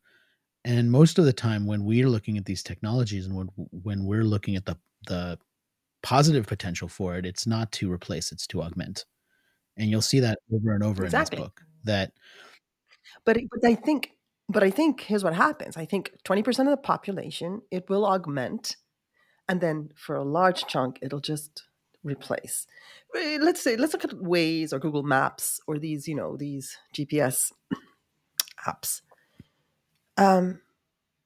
[0.65, 4.25] and most of the time, when we're looking at these technologies and when when we're
[4.25, 5.39] looking at the the
[6.03, 9.05] positive potential for it, it's not to replace; it's to augment.
[9.77, 11.37] And you'll see that over and over exactly.
[11.37, 11.61] in this book.
[11.85, 12.13] That,
[13.25, 14.16] but but I think
[14.49, 15.77] but I think here's what happens.
[15.77, 18.77] I think 20% of the population, it will augment.
[19.49, 21.65] And then for a large chunk, it'll just
[22.05, 22.67] replace.
[23.17, 26.79] Eh, let's say, let's look at Waze or Google Maps or these, you know, these
[26.95, 27.53] GPS
[28.67, 29.03] apps.
[30.17, 30.61] Um,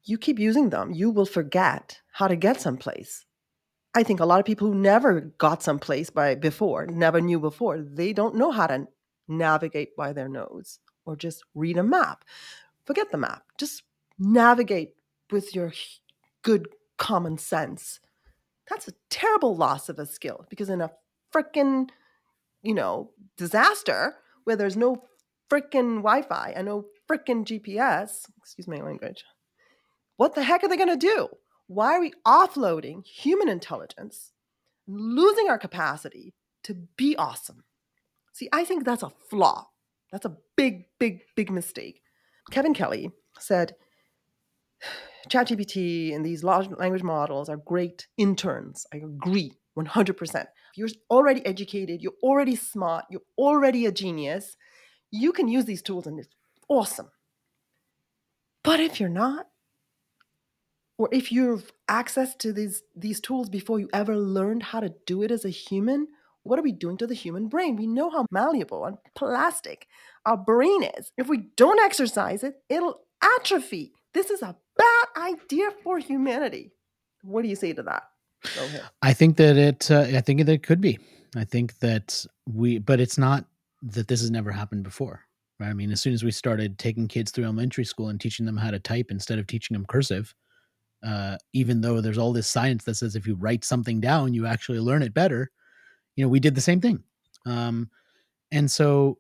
[0.05, 3.27] you keep using them, you will forget how to get someplace.
[3.95, 7.81] I think a lot of people who never got someplace by before, never knew before,
[7.81, 8.89] they don't know how to
[9.29, 12.25] navigate by their nose or just read a map
[12.91, 13.45] forget the map.
[13.57, 13.85] Just
[14.19, 14.95] navigate
[15.31, 15.73] with your
[16.43, 16.67] good
[16.99, 18.01] common sense.
[18.69, 20.91] That's a terrible loss of a skill because in a
[21.33, 21.89] freaking,
[22.63, 25.05] you know, disaster where there's no
[25.49, 29.23] freaking Wi Fi and no freaking GPS, excuse my language,
[30.17, 31.29] what the heck are they going to do?
[31.69, 34.33] Why are we offloading human intelligence,
[34.89, 36.35] losing our capacity
[36.65, 37.63] to be awesome?
[38.33, 39.69] See, I think that's a flaw.
[40.11, 42.03] That's a big, big, big mistake.
[42.51, 43.75] Kevin Kelly said,
[45.29, 48.87] ChatGPT and these large language models are great interns.
[48.93, 50.47] I agree 100%.
[50.77, 54.57] You're already educated, you're already smart, you're already a genius.
[55.11, 56.35] You can use these tools and it's
[56.69, 57.11] awesome.
[58.63, 59.47] But if you're not,
[60.99, 65.23] or if you've access to these, these tools before you ever learned how to do
[65.23, 66.09] it as a human,
[66.43, 67.77] what are we doing to the human brain?
[67.77, 69.87] We know how malleable and plastic
[70.27, 71.13] our brain is.
[71.17, 73.93] If we don't exercise it, it'll atrophy.
[74.15, 76.73] This is a bad idea for humanity.
[77.23, 78.05] What do you say to that?
[79.03, 79.91] I think that it.
[79.91, 80.99] Uh, I think that it could be.
[81.37, 83.45] I think that we, but it's not
[83.83, 85.21] that this has never happened before.
[85.59, 85.69] Right?
[85.69, 88.57] I mean, as soon as we started taking kids through elementary school and teaching them
[88.57, 90.35] how to type instead of teaching them cursive,
[91.07, 94.47] uh, even though there's all this science that says if you write something down, you
[94.47, 95.51] actually learn it better
[96.21, 97.03] you know, we did the same thing.
[97.47, 97.89] Um,
[98.53, 99.17] and so,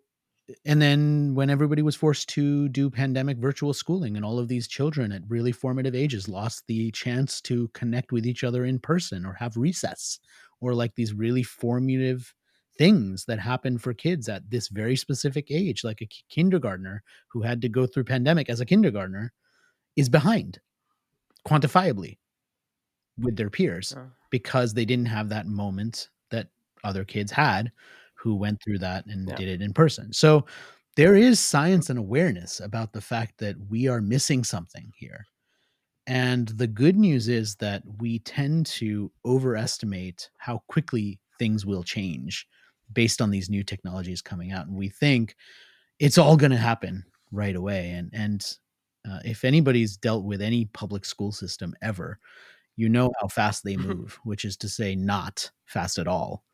[0.66, 4.68] and then when everybody was forced to do pandemic virtual schooling, and all of these
[4.68, 9.24] children at really formative ages lost the chance to connect with each other in person
[9.24, 10.18] or have recess
[10.60, 12.34] or like these really formative
[12.76, 17.62] things that happen for kids at this very specific age, like a kindergartner who had
[17.62, 19.32] to go through pandemic as a kindergartner
[19.96, 20.60] is behind
[21.48, 22.18] quantifiably
[23.18, 23.96] with their peers
[24.28, 26.10] because they didn't have that moment
[26.84, 27.72] other kids had
[28.14, 29.34] who went through that and yeah.
[29.34, 30.12] did it in person.
[30.12, 30.44] So
[30.96, 35.26] there is science and awareness about the fact that we are missing something here.
[36.06, 42.46] And the good news is that we tend to overestimate how quickly things will change
[42.92, 44.66] based on these new technologies coming out.
[44.66, 45.36] And we think
[45.98, 47.90] it's all going to happen right away.
[47.90, 48.56] And, and
[49.08, 52.18] uh, if anybody's dealt with any public school system ever,
[52.76, 56.44] you know how fast they move, which is to say, not fast at all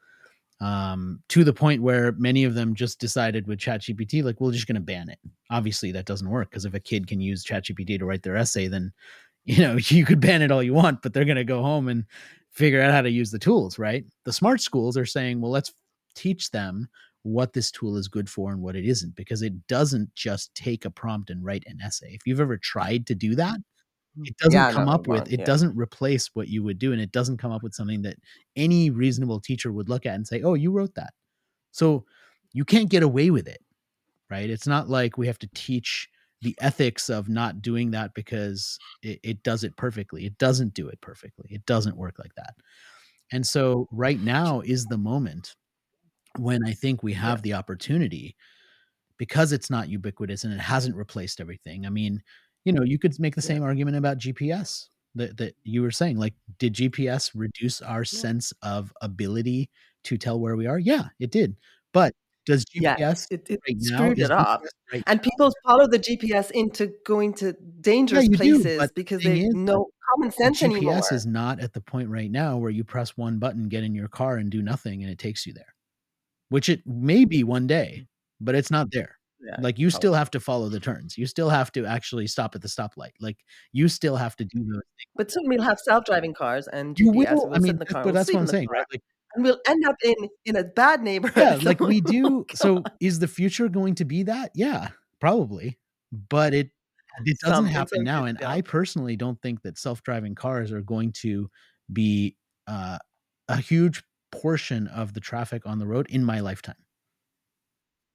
[0.61, 4.67] um, to the point where many of them just decided with ChatGPT, like, we're just
[4.67, 5.19] going to ban it.
[5.51, 8.67] Obviously, that doesn't work because if a kid can use ChatGPT to write their essay,
[8.67, 8.93] then
[9.45, 11.89] you know you could ban it all you want, but they're going to go home
[11.89, 12.05] and
[12.51, 14.05] figure out how to use the tools, right?
[14.25, 15.73] The smart schools are saying, well, let's
[16.15, 16.89] teach them
[17.23, 20.85] what this tool is good for and what it isn't, because it doesn't just take
[20.85, 22.13] a prompt and write an essay.
[22.13, 23.59] If you've ever tried to do that,
[24.19, 24.29] Mm.
[24.29, 25.45] it doesn't yeah, come no, up with it yeah.
[25.45, 28.17] doesn't replace what you would do and it doesn't come up with something that
[28.55, 31.13] any reasonable teacher would look at and say oh you wrote that.
[31.73, 32.05] So
[32.53, 33.61] you can't get away with it
[34.31, 34.51] right?
[34.51, 36.09] It's not like we have to teach
[36.43, 40.27] the ethics of not doing that because it, it does it perfectly.
[40.27, 41.49] It doesn't do it perfectly.
[41.51, 42.55] It doesn't work like that.
[43.33, 45.55] And so right now is the moment
[46.39, 47.43] when i think we have yeah.
[47.43, 48.37] the opportunity
[49.17, 51.87] because it's not ubiquitous and it hasn't replaced everything.
[51.87, 52.23] I mean
[52.67, 56.19] you know you could make the same argument about gps that, that you were saying
[56.19, 58.21] like did gps reduce our yeah.
[58.21, 59.71] sense of ability
[60.05, 61.57] to tell where we are yeah it did
[61.95, 62.13] but
[62.45, 64.63] does GPS yeah, it, it right screwed it up,
[64.93, 65.23] right and now?
[65.23, 69.89] people follow the GPS into going to dangerous yeah, places do, because they is, know
[70.15, 70.95] common sense GPS anymore.
[70.95, 73.97] GPS is not at the point right now where you press one button, get in
[73.97, 75.75] your car, and do nothing, and it takes you there.
[76.49, 78.07] Which it may be one day,
[78.41, 79.19] but it's not there.
[79.47, 81.17] Yeah, like you still have to follow the turns.
[81.17, 83.13] You still have to actually stop at the stoplight.
[83.21, 83.39] Like
[83.73, 85.13] you still have to do those things.
[85.15, 87.29] But soon we'll have self-driving cars and You will.
[87.29, 88.03] I we'll sit mean, in the car.
[88.03, 88.87] but we'll that's what I'm saying, car, right?
[88.93, 89.03] Like
[89.35, 90.15] And we'll end up in
[90.47, 91.43] in a bad neighborhood.
[91.43, 92.23] yeah, like we oh, do.
[92.49, 94.51] come So is the future going to be that?
[94.55, 94.89] Yeah,
[95.21, 95.79] probably.
[96.13, 96.71] But it
[97.25, 98.25] it doesn't Some- in happen now.
[98.25, 98.43] And.
[98.43, 101.49] I personally don't think that self-driving cars are going to
[101.93, 102.37] be
[102.67, 102.99] uh,
[103.49, 106.75] a huge portion of the traffic on the road in my lifetime.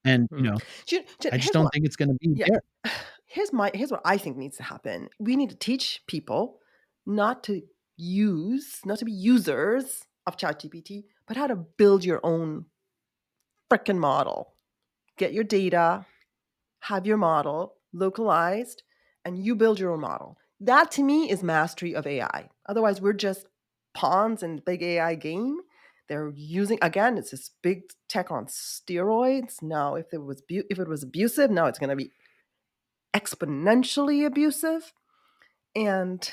[0.04, 0.44] And you Hmm.
[0.46, 2.48] know, ju- I just don't what- think it's going to be Yeah.
[2.50, 2.62] there.
[3.26, 5.10] here's my here's what I think needs to happen.
[5.20, 6.60] We need to teach people
[7.06, 7.62] not to
[7.98, 12.66] use, not to be users of ChatGPT, but how to build your own
[13.72, 14.56] frickin' model.
[15.18, 16.06] Get your data,
[16.82, 18.84] have your model localized,
[19.24, 20.38] and you build your own model.
[20.60, 22.50] That to me is mastery of AI.
[22.68, 23.46] Otherwise, we're just
[23.94, 25.60] pawns in the big AI game.
[26.12, 29.62] They're using again, it's this big tech on steroids.
[29.62, 32.12] Now, if it was bu- if it was abusive, now it's going to be
[33.16, 34.92] exponentially abusive.
[35.74, 36.30] And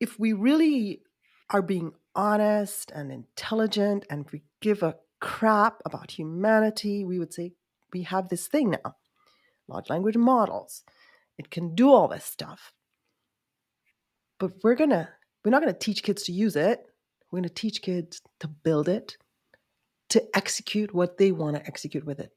[0.00, 1.00] if we really
[1.48, 7.54] are being honest and intelligent and we give a crap about humanity, we would say
[7.90, 8.96] we have this thing now
[9.66, 10.84] large language models.
[11.38, 12.74] It can do all this stuff.
[14.38, 15.08] But we're to,
[15.42, 16.84] we're not going to teach kids to use it.
[17.34, 19.16] We're going to teach kids to build it,
[20.10, 22.30] to execute what they want to execute with it.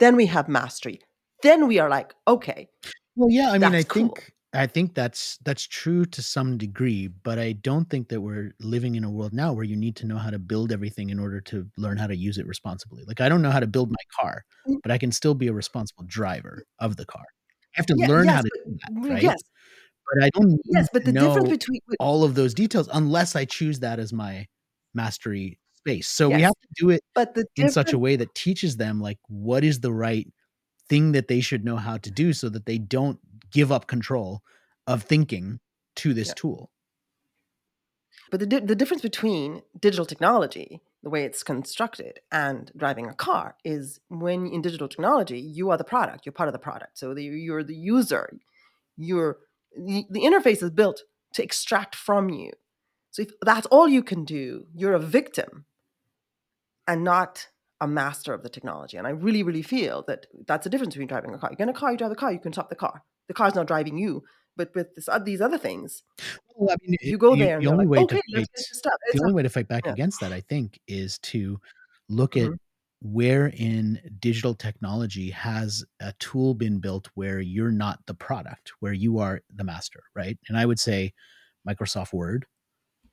[0.00, 1.00] Then we have mastery.
[1.42, 2.68] Then we are like, okay,
[3.16, 4.08] Well, yeah, I mean, I cool.
[4.08, 8.52] think I think that's that's true to some degree, but I don't think that we're
[8.60, 11.18] living in a world now where you need to know how to build everything in
[11.18, 13.02] order to learn how to use it responsibly.
[13.06, 14.76] Like I don't know how to build my car, Mm.
[14.82, 17.24] but I can still be a responsible driver of the car.
[17.24, 19.22] I have to Yeah, learn yes, how to do that, right?
[19.24, 19.42] yes,
[20.12, 23.44] But I don't need yes, but the difference between all of those details unless I
[23.44, 24.46] choose that as my
[24.94, 26.08] mastery space.
[26.08, 29.00] So we have to do it but the in such a way that teaches them
[29.00, 30.26] like what is the right
[30.88, 33.18] thing that they should know how to do so that they don't
[33.50, 34.42] give up control
[34.86, 35.60] of thinking
[35.96, 36.34] to this Yeah.
[36.36, 36.70] tool.
[38.30, 43.14] But the, di- the difference between digital technology, the way it's constructed, and driving a
[43.14, 46.98] car is when in digital technology, you are the product, you're part of the product.
[46.98, 48.38] So the, you're the user.
[48.96, 49.38] You're,
[49.76, 51.02] the, the interface is built
[51.34, 52.52] to extract from you.
[53.10, 55.66] So if that's all you can do, you're a victim
[56.86, 57.48] and not
[57.80, 58.96] a master of the technology.
[58.96, 61.50] And I really, really feel that that's the difference between driving a car.
[61.56, 63.02] You're in a car, you drive the car, you can stop the car.
[63.28, 64.22] The car's not driving you.
[64.56, 66.04] But with this, uh, these other things,
[66.54, 68.48] Well, I mean, you go the- there the only like, way okay, to fight, get
[68.54, 68.92] this stuff.
[69.12, 69.92] the only way to fight back yeah.
[69.92, 71.60] against that, I think, is to
[72.08, 72.58] look at Mhm.
[73.04, 78.94] Where in digital technology has a tool been built where you're not the product, where
[78.94, 80.38] you are the master, right?
[80.48, 81.12] And I would say
[81.68, 82.46] Microsoft Word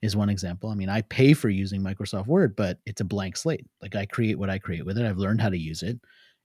[0.01, 0.69] is one example.
[0.69, 3.67] I mean, I pay for using Microsoft Word, but it's a blank slate.
[3.81, 5.05] Like I create what I create with it.
[5.05, 5.99] I've learned how to use it,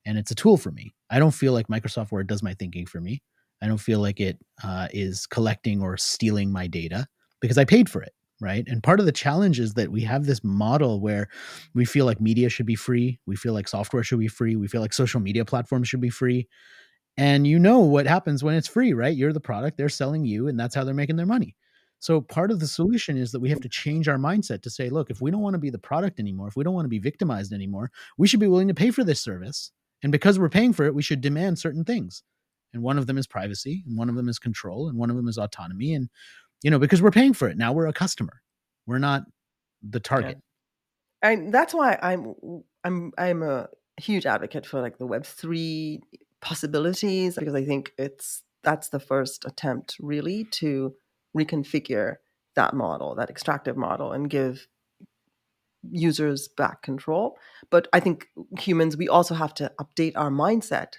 [0.05, 0.92] and it's a tool for me.
[1.09, 3.22] I don't feel like Microsoft Word does my thinking for me.
[3.62, 7.07] I don't feel like it uh, is collecting or stealing my data
[7.40, 8.64] because I paid for it, right?
[8.66, 11.28] And part of the challenge is that we have this model where
[11.74, 14.68] we feel like media should be free, we feel like software should be free, we
[14.68, 16.49] feel like social media platforms should be free.
[17.16, 19.16] And you know what happens when it's free, right?
[19.16, 21.57] You're the product, they're selling you, and that's how they're making their money.
[21.99, 24.91] So part of the solution is that we have to change our mindset to say,
[24.91, 26.91] look, if we don't want to be the product anymore, if we don't want to
[26.91, 29.72] be victimized anymore, we should be willing to pay for this service.
[30.03, 32.22] And because we're paying for it, we should demand certain things.
[32.74, 35.16] And one of them is privacy, and one of them is control, and one of
[35.16, 35.95] them is autonomy.
[35.95, 36.11] And,
[36.62, 38.42] you know, because we're paying for it, now we're a customer.
[38.86, 39.24] We're not
[39.82, 40.38] the target.
[41.22, 42.34] and that's why I'm
[42.84, 46.00] I'm I'm a huge advocate for like the Web three
[46.40, 50.94] possibilities because I think it's that's the first attempt really to
[51.36, 52.16] reconfigure
[52.54, 54.66] that model, that extractive model, and give
[55.90, 57.38] users back control.
[57.70, 58.28] But I think
[58.59, 60.94] humans we also have to update our mindset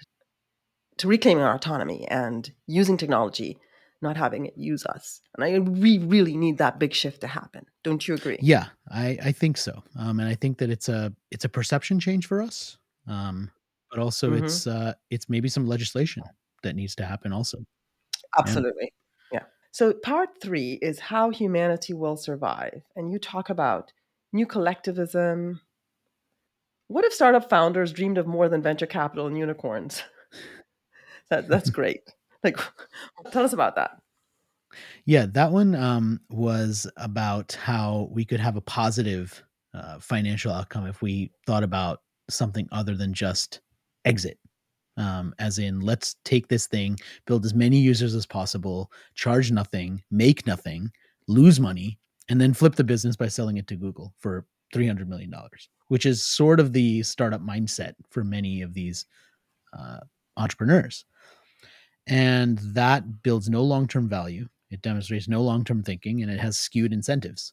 [0.98, 3.58] to reclaiming our autonomy and using technology,
[4.00, 5.20] not having it use us.
[5.36, 7.66] And I we really need that big shift to happen.
[7.82, 8.38] Don't you agree?
[8.40, 9.82] Yeah, I, I think so.
[9.98, 12.78] Um, and I think that it's a it's a perception change for us.
[13.06, 13.50] Um,
[13.90, 14.38] but also Mhm.
[14.38, 16.22] it's uh, it's maybe some legislation
[16.62, 17.58] that needs to happen also.
[18.38, 18.92] Absolutely.
[19.32, 19.44] Yeah.
[19.70, 22.82] So part three is how humanity will survive.
[22.96, 23.92] And you talk about
[24.32, 25.60] new collectivism.
[26.88, 30.02] What if startup founders dreamed of more than venture capital and unicorns?
[31.30, 32.14] that, that's great.
[32.44, 32.58] Like,
[33.32, 33.98] tell us about that.
[35.04, 39.42] Yeah, that one um, was about how we could have a positive
[39.74, 43.60] uh, financial outcome if we thought about something other than just
[44.04, 44.38] exit.
[44.96, 50.02] Um, as in, let's take this thing, build as many users as possible, charge nothing,
[50.10, 50.90] make nothing,
[51.28, 55.32] lose money, and then flip the business by selling it to Google for $300 million,
[55.86, 59.06] which is sort of the startup mindset for many of these
[59.78, 60.00] uh,
[60.36, 61.04] entrepreneurs.
[62.08, 64.48] And that builds no long term value.
[64.70, 67.52] It demonstrates no long term thinking and it has skewed incentives.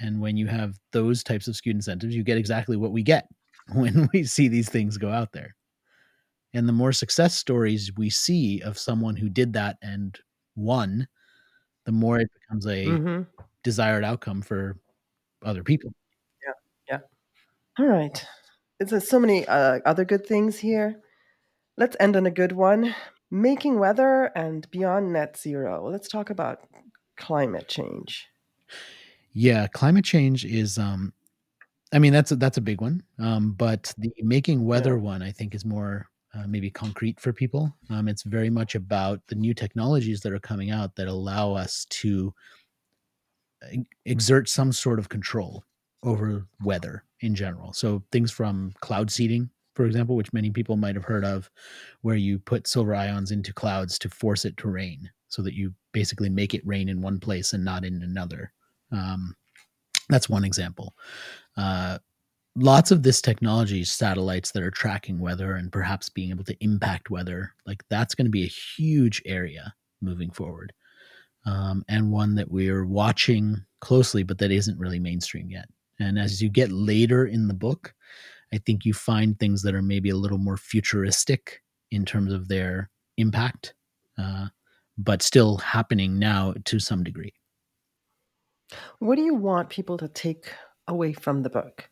[0.00, 3.28] And when you have those types of skewed incentives, you get exactly what we get
[3.74, 5.54] when we see these things go out there.
[6.54, 10.18] And the more success stories we see of someone who did that and
[10.56, 11.06] won,
[11.86, 13.22] the more it becomes a mm-hmm.
[13.62, 14.76] desired outcome for
[15.44, 15.92] other people.
[16.46, 16.52] Yeah.
[16.90, 16.98] Yeah.
[17.78, 18.24] All right.
[18.78, 21.00] There's so many uh, other good things here.
[21.76, 22.94] Let's end on a good one.
[23.34, 25.88] Making weather and beyond net zero.
[25.90, 26.68] Let's talk about
[27.16, 28.26] climate change.
[29.32, 31.14] Yeah, climate change is um
[31.94, 33.02] I mean that's a, that's a big one.
[33.18, 35.02] Um but the making weather yeah.
[35.02, 37.74] one I think is more uh, maybe concrete for people.
[37.88, 41.86] Um it's very much about the new technologies that are coming out that allow us
[41.88, 42.34] to
[44.04, 45.64] exert some sort of control
[46.02, 47.72] over weather in general.
[47.72, 51.50] So things from cloud seeding for example, which many people might have heard of,
[52.02, 55.72] where you put silver ions into clouds to force it to rain so that you
[55.92, 58.52] basically make it rain in one place and not in another.
[58.90, 59.34] Um,
[60.08, 60.94] that's one example.
[61.56, 61.98] Uh,
[62.56, 67.10] lots of this technology, satellites that are tracking weather and perhaps being able to impact
[67.10, 68.46] weather, like that's going to be a
[68.76, 70.72] huge area moving forward.
[71.46, 75.68] Um, and one that we're watching closely, but that isn't really mainstream yet.
[75.98, 77.94] And as you get later in the book,
[78.52, 82.48] I think you find things that are maybe a little more futuristic in terms of
[82.48, 83.74] their impact,
[84.18, 84.48] uh,
[84.98, 87.32] but still happening now to some degree.
[88.98, 90.52] What do you want people to take
[90.86, 91.90] away from the book?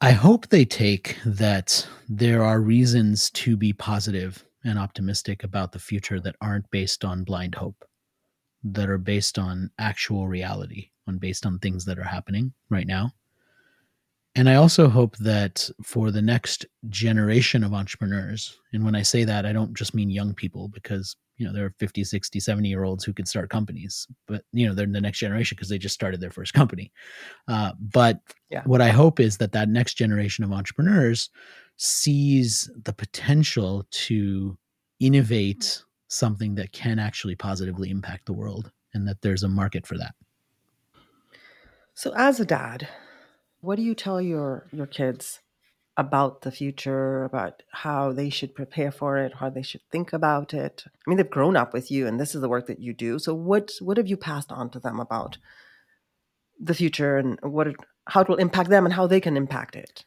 [0.00, 5.78] I hope they take that there are reasons to be positive and optimistic about the
[5.78, 7.84] future that aren't based on blind hope,
[8.64, 13.12] that are based on actual reality, on based on things that are happening right now.
[14.36, 19.24] And I also hope that for the next generation of entrepreneurs, and when I say
[19.24, 22.68] that, I don't just mean young people because, you know, there are 50, 60, 70
[22.68, 25.68] year olds who could start companies, but, you know, they're in the next generation because
[25.68, 26.92] they just started their first company.
[27.48, 28.20] Uh, but
[28.50, 28.62] yeah.
[28.66, 31.30] what I hope is that that next generation of entrepreneurs
[31.76, 34.56] sees the potential to
[35.00, 39.98] innovate something that can actually positively impact the world and that there's a market for
[39.98, 40.14] that.
[41.94, 42.88] So, as a dad,
[43.60, 45.40] what do you tell your your kids
[45.96, 50.54] about the future, about how they should prepare for it, how they should think about
[50.54, 50.84] it?
[50.86, 53.18] I mean, they've grown up with you, and this is the work that you do.
[53.18, 55.38] So, what what have you passed on to them about
[56.58, 59.76] the future and what it, how it will impact them and how they can impact
[59.76, 60.04] it?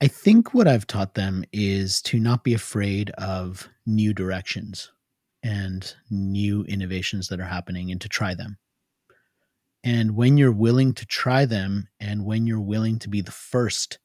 [0.00, 4.90] I think what I've taught them is to not be afraid of new directions
[5.42, 8.58] and new innovations that are happening and to try them.
[9.84, 13.98] And when you're willing to try them and when you're willing to be the first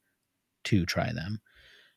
[0.64, 1.40] to try them,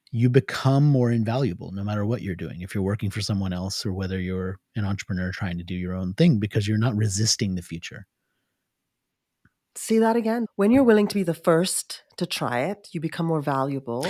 [0.09, 2.61] you become more invaluable no matter what you're doing.
[2.61, 5.93] If you're working for someone else or whether you're an entrepreneur trying to do your
[5.93, 8.07] own thing because you're not resisting the future.
[9.75, 10.45] See that again.
[10.55, 14.05] When you're willing to be the first to try it, you become more valuable.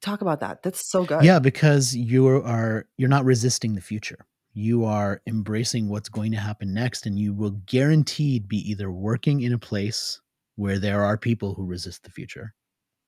[0.00, 0.62] Talk about that.
[0.62, 1.24] That's so good.
[1.24, 6.38] Yeah, because you are you're not resisting the future you are embracing what's going to
[6.38, 10.20] happen next and you will guaranteed be either working in a place
[10.56, 12.54] where there are people who resist the future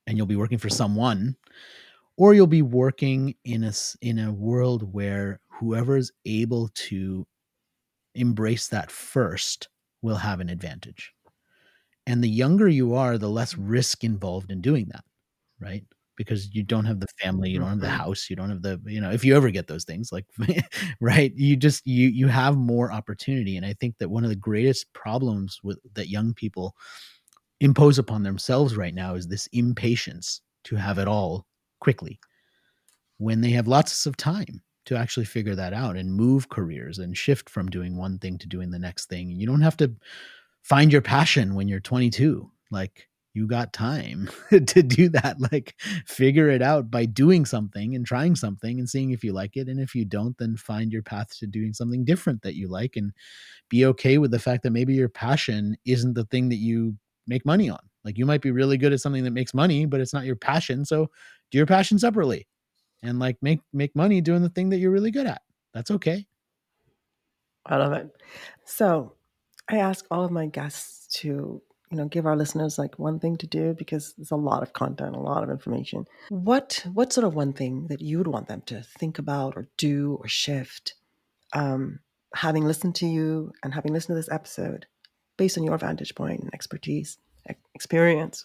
[0.07, 1.37] and you'll be working for someone
[2.17, 7.27] or you'll be working in a in a world where whoever's able to
[8.15, 9.69] embrace that first
[10.03, 11.13] will have an advantage.
[12.07, 15.05] And the younger you are the less risk involved in doing that
[15.61, 15.85] right
[16.17, 17.97] because you don't have the family you don't have the mm-hmm.
[17.97, 20.27] house you don't have the you know if you ever get those things like
[21.01, 24.37] right you just you you have more opportunity and i think that one of the
[24.37, 26.75] greatest problems with that young people
[27.61, 31.47] impose upon themselves right now is this impatience to have it all
[31.81, 32.19] quickly
[33.19, 37.17] when they have lots of time to actually figure that out and move careers and
[37.17, 39.95] shift from doing one thing to doing the next thing you don't have to
[40.63, 45.75] find your passion when you're 22 like you got time to do that like
[46.07, 49.69] figure it out by doing something and trying something and seeing if you like it
[49.69, 52.97] and if you don't then find your path to doing something different that you like
[52.97, 53.13] and
[53.69, 57.45] be okay with the fact that maybe your passion isn't the thing that you make
[57.45, 57.79] money on.
[58.05, 60.37] Like you might be really good at something that makes money but it's not your
[60.37, 61.11] passion so
[61.51, 62.47] do your passion separately
[63.03, 65.43] and like make make money doing the thing that you're really good at.
[65.73, 66.27] That's okay.
[67.67, 68.11] I love it.
[68.65, 69.15] So
[69.71, 71.63] i ask all of my guests to
[71.95, 74.73] you know give our listeners like one thing to do because there's a lot of
[74.73, 78.49] content a lot of information what what sort of one thing that you would want
[78.49, 80.95] them to think about or do or shift
[81.55, 82.01] um,
[82.35, 84.87] having listened to you and having listened to this episode
[85.37, 87.19] based on your vantage point and expertise,
[87.75, 88.45] experience?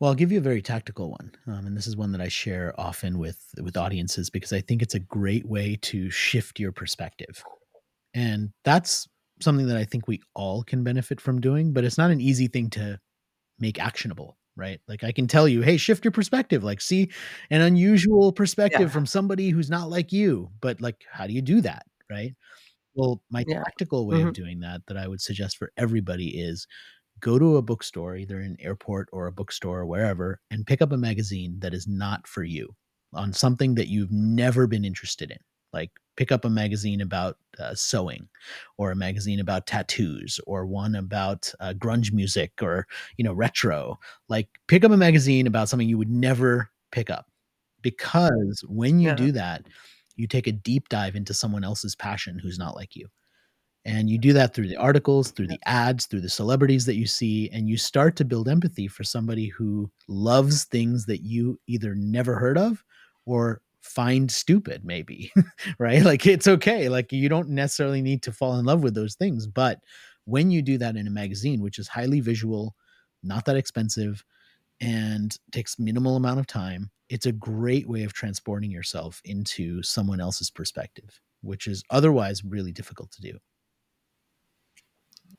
[0.00, 2.28] Well, I'll give you a very tactical one, um, and this is one that I
[2.28, 6.70] share often with with audiences because I think it's a great way to shift your
[6.70, 7.42] perspective,
[8.14, 9.08] and that's
[9.40, 11.72] something that I think we all can benefit from doing.
[11.72, 12.98] But it's not an easy thing to
[13.58, 14.80] make actionable, right?
[14.88, 17.10] Like I can tell you, hey, shift your perspective, like see
[17.50, 18.88] an unusual perspective yeah.
[18.88, 20.50] from somebody who's not like you.
[20.60, 22.34] But like, how do you do that, right?
[22.94, 23.62] Well, my yeah.
[23.62, 24.28] tactical way mm-hmm.
[24.28, 26.66] of doing that that I would suggest for everybody is
[27.20, 30.92] go to a bookstore, either an airport or a bookstore or wherever, and pick up
[30.92, 32.74] a magazine that is not for you
[33.12, 35.38] on something that you've never been interested in.
[35.72, 38.28] Like pick up a magazine about uh, sewing
[38.76, 43.98] or a magazine about tattoos or one about uh, grunge music or, you know, retro.
[44.28, 47.26] Like pick up a magazine about something you would never pick up
[47.82, 49.14] because when you yeah.
[49.14, 49.66] do that,
[50.16, 53.06] you take a deep dive into someone else's passion who's not like you.
[53.84, 57.06] And you do that through the articles, through the ads, through the celebrities that you
[57.06, 61.94] see, and you start to build empathy for somebody who loves things that you either
[61.94, 62.84] never heard of
[63.24, 65.32] or find stupid, maybe,
[65.78, 66.02] right?
[66.02, 66.88] Like it's okay.
[66.88, 69.46] Like you don't necessarily need to fall in love with those things.
[69.46, 69.80] But
[70.24, 72.74] when you do that in a magazine, which is highly visual,
[73.22, 74.24] not that expensive,
[74.80, 80.20] and takes minimal amount of time, it's a great way of transporting yourself into someone
[80.20, 83.38] else's perspective, which is otherwise really difficult to do.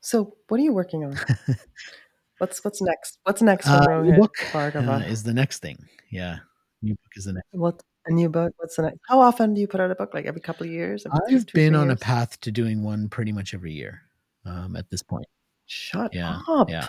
[0.02, 1.20] So, what are you working on?
[2.40, 3.20] what's what's next?
[3.24, 5.78] What's next for uh, book uh, is the next thing.
[6.10, 6.38] Yeah,
[6.82, 7.48] new book is the next.
[7.52, 8.54] What a new book?
[8.58, 9.00] What's the next?
[9.08, 10.14] How often do you put out a book?
[10.14, 11.06] Like every couple of years?
[11.06, 12.00] I've two, been on years?
[12.02, 14.02] a path to doing one pretty much every year.
[14.46, 15.26] Um, at this point.
[15.66, 16.70] Shut yeah, up.
[16.70, 16.88] Yeah.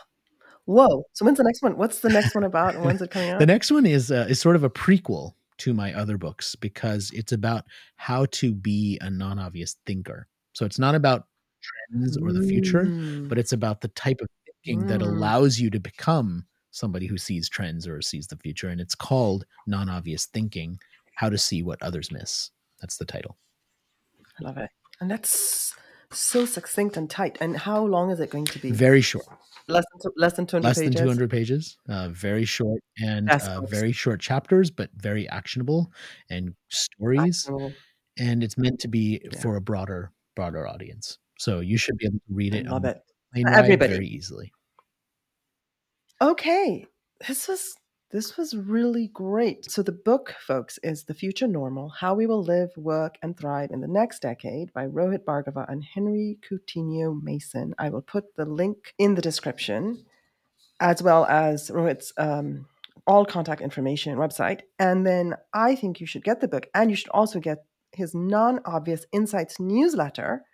[0.65, 1.05] Whoa.
[1.13, 1.77] So when's the next one?
[1.77, 3.39] What's the next one about, and when's it coming out?
[3.39, 7.11] the next one is uh, is sort of a prequel to my other books because
[7.13, 7.65] it's about
[7.97, 10.27] how to be a non-obvious thinker.
[10.53, 11.27] So it's not about
[11.61, 13.29] trends or the future, mm.
[13.29, 14.89] but it's about the type of thinking mm.
[14.89, 18.69] that allows you to become somebody who sees trends or sees the future.
[18.69, 20.79] And it's called non obvious thinking
[21.21, 22.51] How to See What Others Miss.
[22.81, 23.37] That's the title.
[24.41, 24.71] I love it.
[25.03, 25.75] And that's
[26.11, 27.37] so succinct and tight.
[27.43, 28.71] And how long is it going to be?
[28.71, 29.27] Very short.
[29.69, 30.95] Less than, less than 200 less pages.
[30.95, 31.77] than 200 pages.
[31.87, 35.93] Uh, very short and uh, very short chapters, but very actionable
[36.31, 37.21] and stories.
[37.21, 37.75] Actionable.
[38.19, 39.41] And it's meant to be yeah.
[39.41, 41.19] for a broader, broader audience.
[41.39, 42.67] So you should be able to read it.
[42.67, 42.99] I love it.
[43.47, 43.93] Everybody.
[43.93, 44.53] very easily.
[46.23, 46.87] Okay.
[47.29, 47.75] This was
[48.11, 49.71] this was really great.
[49.71, 53.71] So the book, folks, is The Future Normal: How We Will Live, Work, and Thrive
[53.71, 57.75] in the Next Decade by Rohit Bhargava and Henry Coutinho Mason.
[57.79, 60.05] I will put the link in the description,
[60.81, 62.67] as well as Rohit's um,
[63.07, 64.63] all contact information and website.
[64.79, 67.59] And then I think you should get the book, and you should also get
[67.93, 70.45] his non-obvious insights newsletter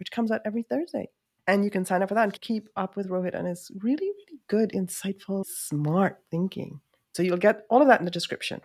[0.00, 1.10] which comes out every Thursday.
[1.46, 4.06] And you can sign up for that and keep up with Rohit and his really,
[4.06, 6.80] really good, insightful, smart thinking.
[7.20, 8.62] So you'll get all of that in the description.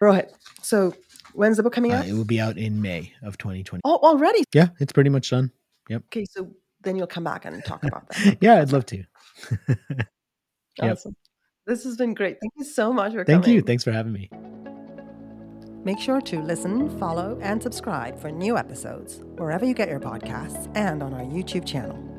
[0.00, 0.30] Rohit,
[0.62, 0.94] so
[1.34, 2.04] when's the book coming uh, out?
[2.04, 3.80] Uh, it will be out in May of 2020.
[3.84, 4.44] Oh, already?
[4.54, 5.50] Yeah, it's pretty much done.
[5.88, 6.04] Yep.
[6.06, 8.38] Okay, so then you'll come back and talk about that.
[8.40, 9.02] yeah, I'd love to.
[10.80, 11.16] awesome.
[11.16, 11.16] Yep.
[11.66, 12.36] This has been great.
[12.40, 13.56] Thank you so much for Thank coming.
[13.56, 13.62] you.
[13.62, 14.30] Thanks for having me.
[15.82, 20.70] Make sure to listen, follow, and subscribe for new episodes wherever you get your podcasts
[20.76, 22.09] and on our YouTube channel.